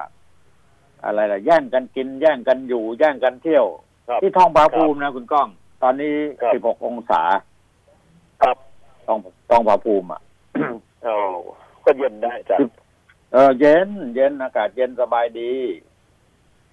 [1.04, 3.66] อะไรล่ะแย่งกันกิน แย่งกันอยู่ แย่งกันเที่ยว
[4.08, 5.48] ครับที่ท้องผาภูมินะคุณก้อง
[5.82, 7.22] ตอนนี้ครับสิบหกองศา
[8.42, 8.56] ครับ
[9.06, 9.18] ท้อง
[9.50, 10.20] ท้องผาภูมิอะ
[11.02, 11.14] โอ้
[11.84, 12.72] ก็เย็นได้อาจารย์
[13.32, 15.52] เออเย็น เย็นอากาศเย็นสบายดี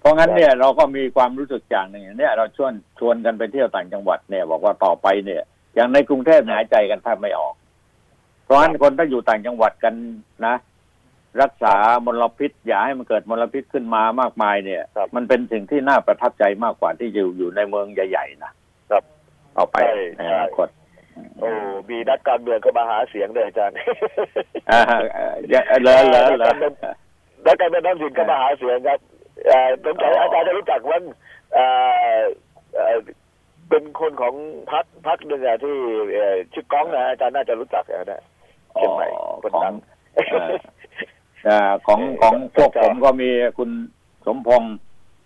[0.00, 5.42] เพราะงั้นครับเนี่ยเราก็มีความรู้สึกอย่างหนึ่งเนี่ย เราชวนชวนกันไปเที่ยวต่างจังหวัดเนี่ย บอกว่าต่อไปเนี่ย
[5.74, 7.54] อย่างในกรุงเทพเนี่ยหายใจกันแทบไม่ออก
[8.44, 9.94] เพราะฉะนั้นคนถ้าอยู่ต่างจังหวัดกัน
[10.46, 10.54] นะ
[11.42, 11.74] รักษา
[12.06, 18.52] มลพิษ อย่าให้มันเกิดมลพิษขึ้นมามากมายเนี่ยครับมันเป็นสิ่งที่น่าประทับใจมากกว่าที่อยู่อยู่ในเมืองใหญ่ๆนะ
[18.90, 19.02] ครับ
[19.56, 20.68] ต่อไปใช่ในอนาคต
[21.38, 21.48] โอ้
[21.90, 23.76] มีนักการเมืองก็มาหาเสียงเลยอาจารย์
[24.70, 24.80] อ่า
[25.14, 26.54] เอ่อเยอะเลยเลยเลย
[27.46, 28.98] นักการเมืองท้องถิ่นก็มาหาเสียงครับ
[29.46, 31.02] เอ่อสงสัยอาจารย์จะรู้จักวัน
[31.54, 31.90] เอ่อ
[32.74, 32.96] เอ่อ
[33.68, 34.34] เป็นคนของ
[34.70, 35.76] พักพักหนึ่งอะที่
[36.14, 39.08] เอ่อชื่อก้องนะอาจารย์น่าจะรู้จักนะเชียงใหม่
[39.42, 39.74] คนของดัง
[40.32, 40.50] เอ่อ
[41.44, 43.70] เอ่อของของพวกผมก็มีคุณ
[44.26, 44.74] สมพงษ์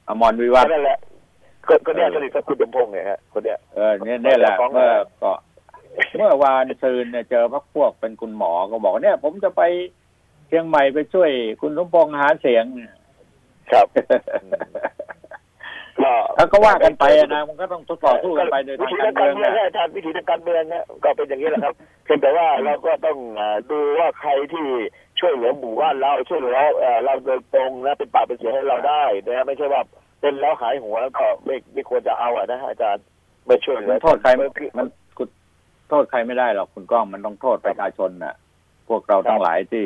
[0.09, 0.99] อมรวิวัฒน์นั่นแหละ
[1.69, 4.91] คนคนเนี้ยสนิทกับคุณสมพงษ์เนี่ยฮะคนเนี้ยเออเนี่ยเนี่ยแหละของเมื่อ
[5.23, 5.33] ก็
[6.17, 9.63] เมื่อวานซืนเนี่ยเจอพักพวกเป็นคุณหมอก็บอกว่าเนี่ย ผมจะไป
[10.49, 11.31] เชียงใหม่ไปช่วย
[11.61, 12.93] คุณสมพงษ์หาเสียงเนี่ย
[13.73, 13.87] ครับ
[16.37, 21.75] แล้วก็ว่ากันไปอะนะมันก็ต้องทดต่อสู้กันไปโดยวิทางธีกาทารงการเมืองเมืองนะนะอาจารย์วิธีทางการเมืองนะก็เป็นอย่างนี้แหละครับ
[22.05, 24.67] เพียงแต่ว่าเราก็ต้องอ่าดูว่าใครที่
[25.21, 29.83] ช่วยเหลือหมู่บ้านเราช่วยเหลือเอ่อเราโดยตรงนะเป็นปากเป็นเสียงให้เราได้นะไม่ใช่ว่า
[30.21, 33.05] เป็นแล้วหายหัวแล้วก็ไม่ไม่ควรจะเอาอะนะอาจารย์
[33.47, 34.87] ไม่ช่วยเหลืมัอนโทษใครมันคือมัน
[35.17, 35.29] คุณ
[35.91, 38.35] โทษใครไม่ได้หรอกคุณก้องมันต้องโทษประชาชนน่ะ
[38.89, 39.85] พวกเราทั้งหลายที่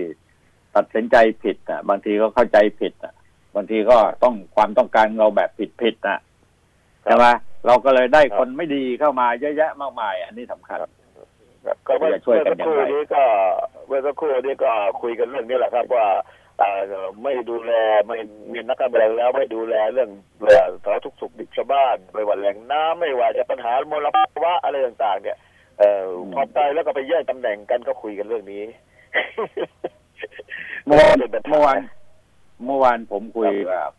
[0.77, 3.15] ตัดสินใจผิดอะ บางทีก็เข้าใจผิดอะ
[3.55, 6.19] บางทีก็ต้องความต้องการเราแบบผิดผิดๆน่ะ
[7.05, 7.27] ใช่ไหม
[7.67, 10.79] เราก็เลยได้คนไม่ดีเข้ามาเยอะแยะมากมาย อันนี้สำคัญ
[11.87, 13.23] ก็เมื่อจะช่วยกันเมื่อสักครู่อย่างไรนี้ก็
[13.87, 14.71] เมื่อสักครู่นี้ก็
[15.03, 16.07] คุยกันเรื่องนี้แหละครับว่า
[16.61, 16.81] อ่า
[17.23, 17.73] ไม่ดูแล
[18.09, 18.19] ไม่
[18.53, 20.11] มีนักการเมืองแล้วไม่ดูแลเรื่อง
[20.43, 25.39] เรื่องสารทุกข์สุขดิบชาวบ้านไม่ว่าแหล่งน้ำไม่ว่าจะปัญหามลภาวะอะไรต่าง ๆ เนี่ย
[25.79, 28.63] เอ่อพอตายแล้วก็ไปแย่งตำแหน่งกันก็คุยกันเรื่องนี้
[30.85, 31.79] เมื่อวาน
[32.61, 33.91] เป็นปัญหเมื่อวานเมื่อวานผมคุยกับ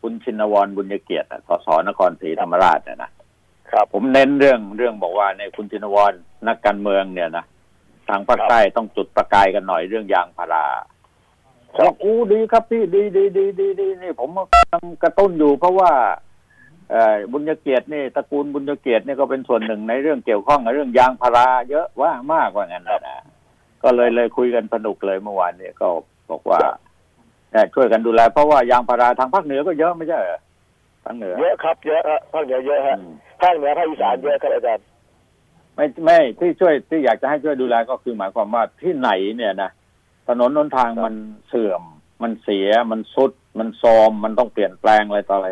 [0.00, 3.10] คุณชินวรบุญเกียรติอะสสนครศรีธรรมราชเนี่ยนะ
[3.70, 6.12] ครับผมเน้นเรื่องเรื่องบอกว่าในยคุณชินวร
[6.48, 7.44] นักการเมืองเนี่ยนะ
[8.08, 10.64] ทางภาคใต้ต้องจุดประกายกันหน่อยเรื่องยางพารา
[11.78, 15.92] บอกอู้ดีครับพี่ดีดีดีดีดีนี่ ผมกำลังกระตุ้นอยู่ เพราะว่า
[16.90, 23.18] เอ่อบุญเกียรตินี่ตระกูลบุญเกียรตินี่ก็เป็นส่วนหนึ่งในเรื่องเกี่ยวข้องกับเรื่องยางพารา เยอะว่ามากกว่างั้นนะนะ
[23.82, 25.88] ก็เลยเลยคุยกันสนุกเลยเมื่อวานเนี่ยก็
[26.30, 26.74] บอกว่าเอ่อ
[27.74, 30.40] ช่วยกันดูแล เพราะว่ายางพาราทางภาคเหนือก็เยอะไม่ใช่เหรอ
[31.04, 34.84] ทางเหนือ เยอะครับเยอะฮะภาคเหนือเยอะฮะอืมภาคเหนือภาคอีสานเยอะครับอาจารย์
[35.76, 39.70] ไม่ไม่ที่ช่วยที่อยากจะให้ช่วยดูแลก็คือหมายความว่าที่ไหนเนี่ยนะ
[40.28, 41.14] ถนนหนทางมัน
[41.48, 41.82] เสื่อม
[42.22, 45.48] มันเสียมันสุด มันซอมมันต้องเปลี่ยนแปลงอะไรต่ออะไร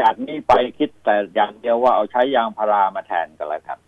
[0.00, 3.78] จากนี้ไปคิดแต่อย่างเดียวว่าเอาใช้ยางพารามาแทนกันแล้วกัน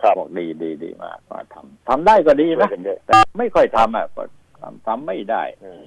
[0.00, 4.22] ครับบอกดีดีดีมากก็ทำทำได้ก็ดีช่วยนะกันเยอะแต่ไม่ค่อยทำอะก็
[4.60, 5.84] ทำทำไม่ได้อืม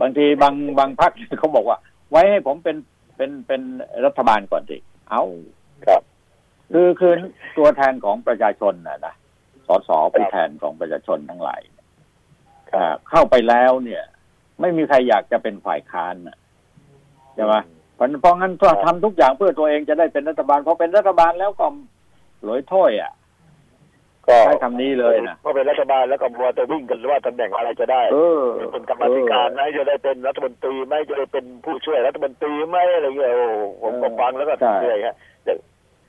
[0.00, 1.78] บางทีบางบางพักเขาบอกว่า
[2.10, 2.76] ไว้ให้ผมเป็น
[3.16, 3.62] เป็นเป็น
[4.06, 4.78] รัฐบาลก่อนสิ
[5.10, 5.22] เอา
[5.86, 6.02] ครับ
[6.72, 7.12] คือคือ
[7.56, 9.14] ตัวแทนของประชาชนนะนะ
[9.66, 11.60] สสผู้แทนของประชาชนทั้งหลาย
[12.74, 14.02] อ่าเข้าไปแล้วเนี่ย
[14.60, 16.38] ไม่มีใครอยากจะเป็นฝ่ายค้านน่ะ
[17.34, 17.54] ใช่ไหม
[17.94, 21.66] เพราะเพราะงั้นก็ทำทุกอย่างเพื่อตัวเองจะได้เป็นรัฐบาลพอเป็นรัฐบาลแล้วก็
[22.44, 23.12] หลอยถ้วยอะ
[24.30, 33.46] ก็ใช้คำนี้เลยนะก็เป็นรัฐบาลแล้วก็มัวแต่วิ่งกันว่าตำแหน่งอะไรจะได้เออเป็นกรรมาธิการไหมจะได้เป็นรัฐมนตรีไหมจะได้เป็นผู้ช่วยรัฐมนตรีไหมอะไรเงี้ยโอ้
[33.82, 35.14] ผมก็ฟังแล้วก็ใช่เหนื่อยฮะ
[35.44, 35.58] อย่าง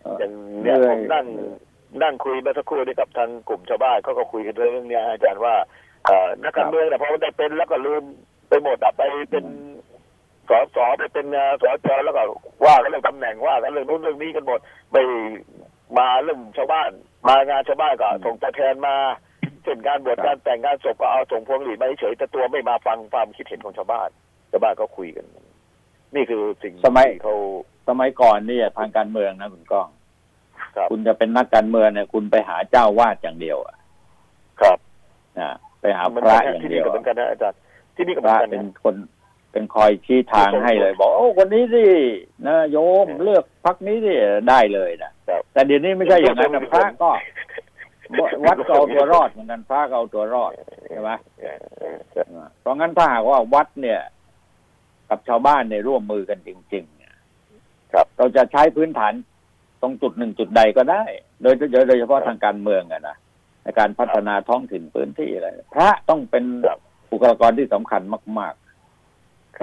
[0.04, 0.32] เอออย่าง
[0.64, 1.26] เนี่ยเหนื่ผอยมนั่ง
[2.04, 5.56] นั่งคุยเมื่อสักครู่นี้กับทางกลุ่มชาวบ้านเขาก็คุยกันเรื่องเนี้ยอาจารย์ว่า
[6.06, 8.04] เอ่อนักการเมืองเนี่ยพอได้เป็นแล้วก็ลืม
[8.50, 9.02] ไปหมดอะไป
[9.32, 9.46] เป็น
[10.50, 12.22] สสไปเป็นเอ่อสจแล้วก็
[12.66, 14.60] ว่ากันเรื่องตำแหน่งว่ากันเรื่องนู้นเรื่องนี้กันหมด
[14.92, 14.98] ไป
[15.98, 16.92] มาเรื่องชาวบ้าน
[17.28, 18.96] มางานชาวบ้านก็ส่งตัวแทนมา
[19.64, 24.10] เช่นการบวชการแต่งงานศพก็เอาส่งพวงหลีดมาเฉยๆแต่ตัวไม่มาฟังความคิดเห็นของชาวบ้าน
[24.52, 25.26] ชาวบ้านก็คุยกัน
[26.16, 27.36] นี่คือสิ่งสมัยที่เขา
[27.90, 29.88] สมัยก่อนเนี่ยทางการเมืองนะคุณก้อง
[30.76, 33.76] ครับคุณจะเป็นนักการเมืองเนี่ยคุณไปหาเจ้าวาดอย่างเดียวอะ
[34.62, 34.78] ครับ
[35.40, 35.50] นะ
[35.82, 37.58] ไปหามันพระก็อย่างที่เดีนี่ยวก็เหมือนกันนะอาจารย์
[37.96, 38.96] ที่นี่ก็เหพมือระนกันเป็นนะคน
[39.52, 41.84] เป็นคอยชี้ทางให้เลย บอกโอ้คนนี้สิ
[42.48, 44.14] นะโยมเลือกพักนี้สิ
[44.50, 47.12] ได้เลยนะครับแต่เดี๋ยวนี้ไม่ใช่อย่างนั้นนะพระก็
[48.46, 50.52] วัดก็เอาตัวรอดเหมือนกันพระก็เอาตัวรอด
[50.90, 51.12] ใช่ไหม
[52.62, 54.00] เพราะงั้นถ้าหากว่าวัดเนี่ย
[55.10, 57.14] กับชาวบ้านเนี่ยร่วมมือกันจริงๆเนี่ย
[57.94, 59.14] ครับ เราจะใช้พื้นฐาน
[59.82, 61.04] ตรงจุดหนึ่งจุดใดก็ได้
[61.42, 61.54] โดย
[61.88, 63.16] โดยเฉพาะทางการเมืองอะนะ
[63.64, 66.80] ในการพัฒนาท้องถิ่นพื้นที่อะไรพระต้องเป็นครับ
[67.12, 68.02] บุคลากรที่สำคัญ
[68.40, 68.71] มาก ๆ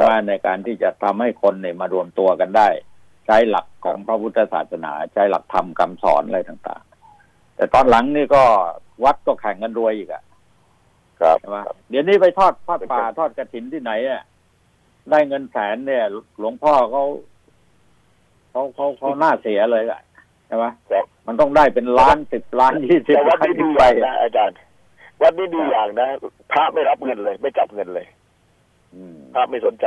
[0.07, 2.69] ว่าในการที่จะทำให้คนเนี่ยมารวมตัวกันได้
[3.27, 6.83] ใช้หลักของพระพุทธศาสนา ใช้หลักธรรมคำสอนอะไรต่าง
[7.21, 8.43] ๆ แต่ตอนหลังนี่ก็
[9.05, 10.23] วัดก็แข่งกันรวยอีกอะ
[11.21, 11.59] ครับใช่ไหม
[11.91, 14.23] เดี๋ยวนี้ไปทอดทอดป่าทอดกระถินที่ไหนอะ
[15.11, 16.05] ได้เงินแสนเนี่ย
[16.39, 17.05] หลวงพ่อเขา
[18.51, 20.01] เขาเขาเขาหน้าเสียเลยอะ
[20.47, 24.57] ใช่ไหมครับมันต้องได้เป็นล้านสิบล้านยี่สิบแต่วัล้าดนนี้ดีขึ้นอไปย่างนะอาจารย์
[25.23, 26.09] วัดนี้ดีอย่างนะ
[26.53, 28.18] พระไม่รับเงินเลย ไม่จับเงินเลยอืม
[29.35, 29.87] พระไม่สนใจ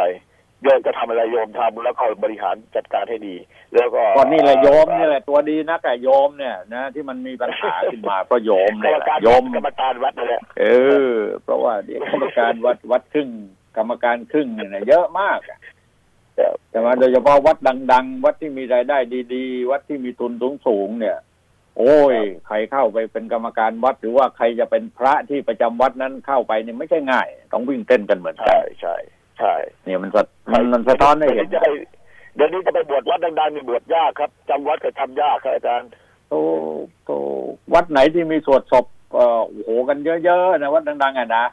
[0.64, 3.36] โยมจะทำอะไรโยมทำแล้วก็บริหารจัดการให้ดี
[3.74, 10.66] แล้วก็ก่อนนี่แหละโยมนี่แหละตัวดีนะแต่โยมเนี่ยนะที่มันมีปัญหาขึ้นมาเพราะโยมกรเนี่ยรมแหละการโยมกรรมการวัดนั่นแหละเอ
[11.14, 13.30] อ เพราะว่าเดี๋ยวกรรมการวัดวัดครึ่ง
[13.78, 15.60] กรรมการครึ่งเนี่ยเยอะมากอะ
[16.70, 17.58] ใช่ไหมโดยเฉพาะวัด
[17.92, 18.98] ดัง ๆ วัดที่มีรายได้
[19.34, 20.32] ดี ๆ วัดที่มีทุน
[20.68, 21.18] สูงๆเนี่ย
[21.78, 22.16] โอ้ย
[22.48, 28.96] ใครเข้าไปเป็นกรรมการวัด หรือว่าใครจะเป็นพระที่ประจำวัดนั้นเข้าไปเนี่ยไม่ใช่ง่าย ต้องวิ่งเต้นกันเหมือนกัใช่นใช่
[29.40, 29.54] ใช่
[29.84, 30.22] เนี่ยมันสะ
[30.54, 31.68] มันมันสะท้อนให้เห็นดี๋ยวจะไป
[32.36, 35.90] เดี๋ยวนี้จะไปบวชวัดดังๆนี่บวชยากครับจำวัดก็ทำยากครับอาจารย์
[36.30, 36.36] โต
[37.06, 37.12] โต
[37.74, 41.46] วัดไหนที่มีสวดศพเอ่อโอ้โหกันเยอะๆนะวัดดังๆอะนะ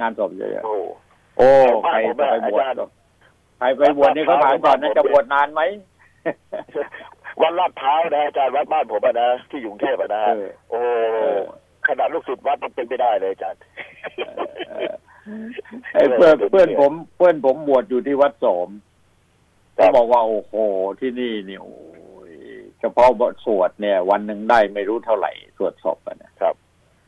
[0.00, 1.48] งานศพเยอะโอ้ๆโอ้
[1.84, 2.92] บ้าใครนผมจะอะไปบวชอาจารย์
[3.58, 5.60] ใครไปบวชนี่เขาถามก่อนนะจะบวชนานไหม
[7.42, 10.78] วัดลาดพร้าวนะอาจารย์วัดบ้านผมอะนะที่อยู่กรุงเทพอะนะเอฮะอโอ้
[11.12, 11.38] เออ
[11.86, 13.60] ขนาดลูกศิษย์วัดมันเป็นไม่ได้เลยอาจารย์
[15.94, 18.68] ไอ้เพื่อนเพื่อนผมเพื่อนผมบวชอยู่ที่วัดโสม
[19.78, 20.54] ครัก็บบอกว่าโอ้โห
[21.00, 21.74] ที่นี่นี่โอ้
[22.30, 22.32] ย
[22.80, 26.54] เฉพาะบทสวดเนี่ย วันหนึ่งได้ไม่รู้เท่าไหร่สวดศพอะนะครับ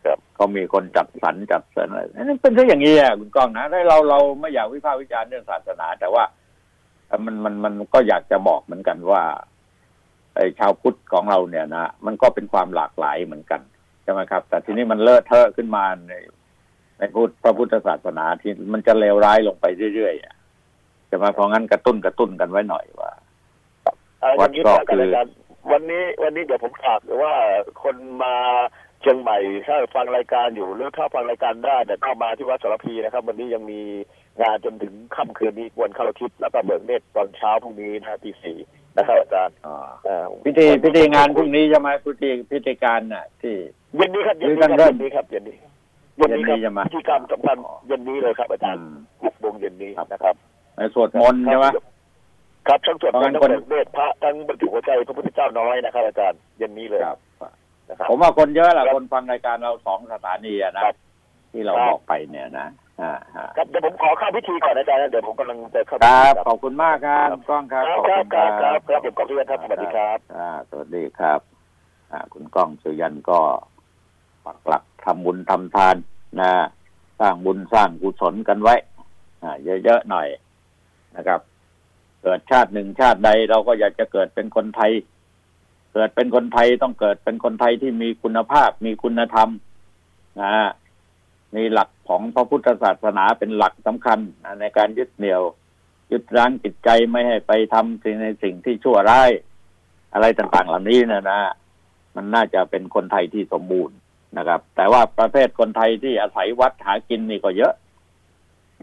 [0.04, 6.24] ครับเขามีคนจัดสรรจัดสรรอะไรนั่นเป็นซะอย่างนี้อะคุณก้องนะได้เราเราไม่อยากวิพากษ์วิจารณ์เรื่องศาสนา แต่ว่า
[7.08, 9.57] เอ่อมันมันมันก็อยากจะบอกเหมือนกันว่าไอ้
[10.58, 13.60] ชาวพุทธของเราเนี่ยนะมันก็เป็นความหลากหลายเหมือนกัน
[14.02, 16.14] ใช่ไหมครับ แต่ทีนี้มันเลอะเทอะขึ้นมาใน
[16.98, 20.34] ในพุทธพระพุทธศาสนาที่มันจะเลวร้ายลงไปเรื่อยๆอะ
[21.08, 23.10] ใช่ไหมเพราะงั้นกระตุ้นกระตุ้นกันไว้หน่อยว่า
[24.20, 25.34] เอาอย่างนี้วัดก็แล้วกันคืออาจารย์
[25.72, 27.32] วันนี้วันนี้เดี๋ยวผมฝากหรือว่า
[27.82, 28.34] คนมา
[29.00, 33.80] เชียงใหม่ถ้าฟังรายการอยู่หรือถ้าฟังรายการได้แต่เข้ามาที่วัดสารพีนะครับ วันนี้ยังมี
[34.42, 38.58] งานจนถึงค่ำคืนนี้วันเข้าทิพย์แล้วก็เบิกเนตรตอนเช้าพรุ่งนี้นะฮะตีสี่
[38.96, 43.54] นะครับอาจารย์อ่าเอ่อพิธีพิธีงานพรุ่งนี้ใช่ไหมพิธีพิธีการน่ะ ที่
[43.96, 45.56] เย็นนี้ครับเย็นนี้ครับหรือกันเริ่เย็มนนี้ครับเย็นนี้
[46.16, 47.56] เย็นนี้คเย็นนี้จะมารับพิธีกรรมสำคัญ
[47.88, 50.34] เย็นนี้เลยครับ อาจารย์อืมหกโมงเย็นนี้ครับนะครับ
[50.76, 51.66] ในสวดมนต์ใช่ไหม
[52.68, 57.18] ครับทั้งสวดมนต์ทั้งเพราะงั้นคนเบิกเนตรพระทั้งบรรจุหัวใจพระพุทธเจ้าน้อยนะครับ อาจารย์เย็นนี้เลยครับ
[57.88, 60.96] นะครับผมว่าคนเยอะแหละครับคนฟังรายการเราสองสถานีอะนะครับ
[61.52, 62.87] ที่เราครับบอกไปเนี่ยนะอ่าฮะ
[63.56, 71.40] ครับเดี๋ยวผมขอเข้าพิธีก่อนอาจารย์นะเดี๋ยวผมกำลังจะเข้าคพิรัธีบขอบคุณมากครับครับกล้องครับครับขอบครัคุบณคครัรับบครับครับผมขอบคุณครับสวัสดีครับอ่าสวัสดีครับ
[72.12, 73.40] อ่าคุณก้องสุยันก็
[74.44, 75.96] ปักหลักทำบุญทำทาน
[76.40, 76.52] นะ
[77.20, 78.74] สร้างบุญสร้างกุศลกันไว้
[79.42, 79.50] อ่า
[79.84, 80.28] เยอะๆหน่อย
[81.16, 81.40] นะครับ
[82.22, 84.92] เกิดชาติหนึ่งชาติใดเราก็อยากจะเกิดเป็นคนไทย
[85.94, 89.48] เกิดเป็นคนไทยต้องเกิดเป็นคนไทยที่มีคุณภาพมีคุณธรรม
[90.42, 90.52] นะ
[91.56, 94.18] มีหลักของพระพุทธศาสนาเป็นหลักสำคัญ
[94.60, 95.42] ในการยึดเหนี่ยว
[96.12, 99.30] ยึดรั้งจิตใจไม่ให้ไปทำสิ่งในสิ่งที่ชั่วร้าย
[100.12, 101.40] อะไรต่างๆเหล่านี้นะนะ
[102.16, 103.96] มันน่าจะเป็นคนไทยที่สมบูรณ์
[104.38, 107.72] นะครับ แต่ว่าประเภทคนไทยที่อาศัยวัดหากินนี่ก็เยอะ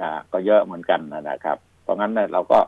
[0.02, 2.60] อ่า ก็เยอะเหมือนกันนะครับ เพราะงั้นนี่เราก็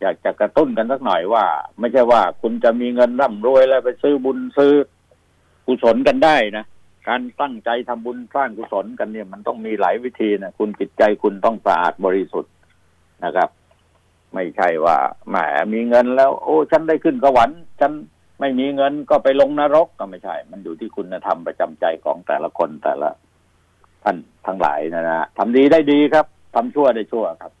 [0.00, 1.44] อยากจะกระตุ้นกันสักหน่อยว่า
[1.78, 4.72] ไม่ใช่ว่าคุณจะมีเงินร่ำรวยแล้วไปซื้อบุญซื้อ
[5.66, 6.64] กุศลกันได้นะ
[7.08, 12.52] การตั้งใจทำบุญสร้างกุศลกันเนี่ยมันต้องมีหลายวิธีนะคุณจิตใจคุณต้องสะอาดบริสุทธิ์
[13.24, 13.48] นะครับ
[14.34, 14.96] ไม่ใช่ว่า
[15.28, 15.36] แหม
[15.72, 17.92] มีเงินแล้ว โอ้ ฉันได้ขึ้นสวรรค์ฉัน
[18.40, 23.08] ไม่มีเงินก็ไปลงนรกก็ไม่ใช่ มันอยู่ที่คุณธรรมประจำใจของแต่ละคนแต่ละ
[24.04, 27.52] ท่านทั้งหลายนะนะทำดีได้ดีครับทำชั่วได้ชั่วครับ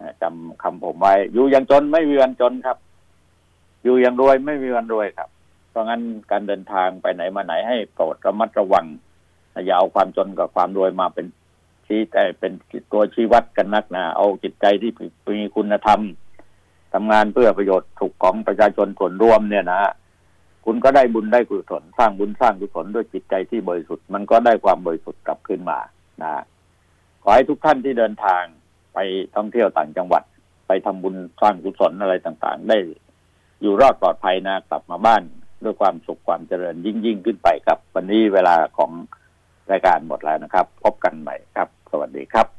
[0.00, 2.78] นะจำคำผมไว้ อยู่อย่างจนไม่มีวันจนครับ
[3.84, 5.28] อยู่อย่างรวยไม่มีวันรวยครับ
[5.76, 8.86] ราะงั้นการเดินทางไปไหนมาไหนให้โปรดระมัดระวัง
[9.64, 11.26] อย่าเอาความจนกับความรวยมาเป็น
[11.86, 12.52] ชี้แต่เป็น
[12.92, 14.90] ตัวชี้วัดกันนักนะเอาจิตใจที่
[15.28, 16.00] มีคุณธรรม
[16.94, 19.80] ทำงานเพื่อประโยชน์ถูกของประชาชนส่วนรวมเนี่ยนะ
[20.64, 25.78] คุณก็ได้บุญได้กุศลสร้างบุญสร้างกุศลด้วยจิตใจที่บริสุทธิ์มันก็ได้ความบริสุทธิ์กลับขึ้นมา
[26.22, 26.42] นะ
[27.22, 28.42] ขอให้ทุกท่านที่เดินทาง
[28.94, 28.98] ไป
[29.36, 30.22] ท่องเที่ยวต่างจังหวัด
[30.66, 32.78] ไปทำบุญสร้างกุศลอะไรต่างๆ ได้
[33.62, 35.22] อยู่รอดปลอดภัยนะกลับมาบ้าน
[35.64, 38.90] ด้วยความสุขความเจริญยิ่งยิ่งขึ้นไปครับ วันนี้เวลาของ
[39.70, 42.55] รายการหมดแล้วนะครับ พบกันใหม่ครับ สวัสดีครับ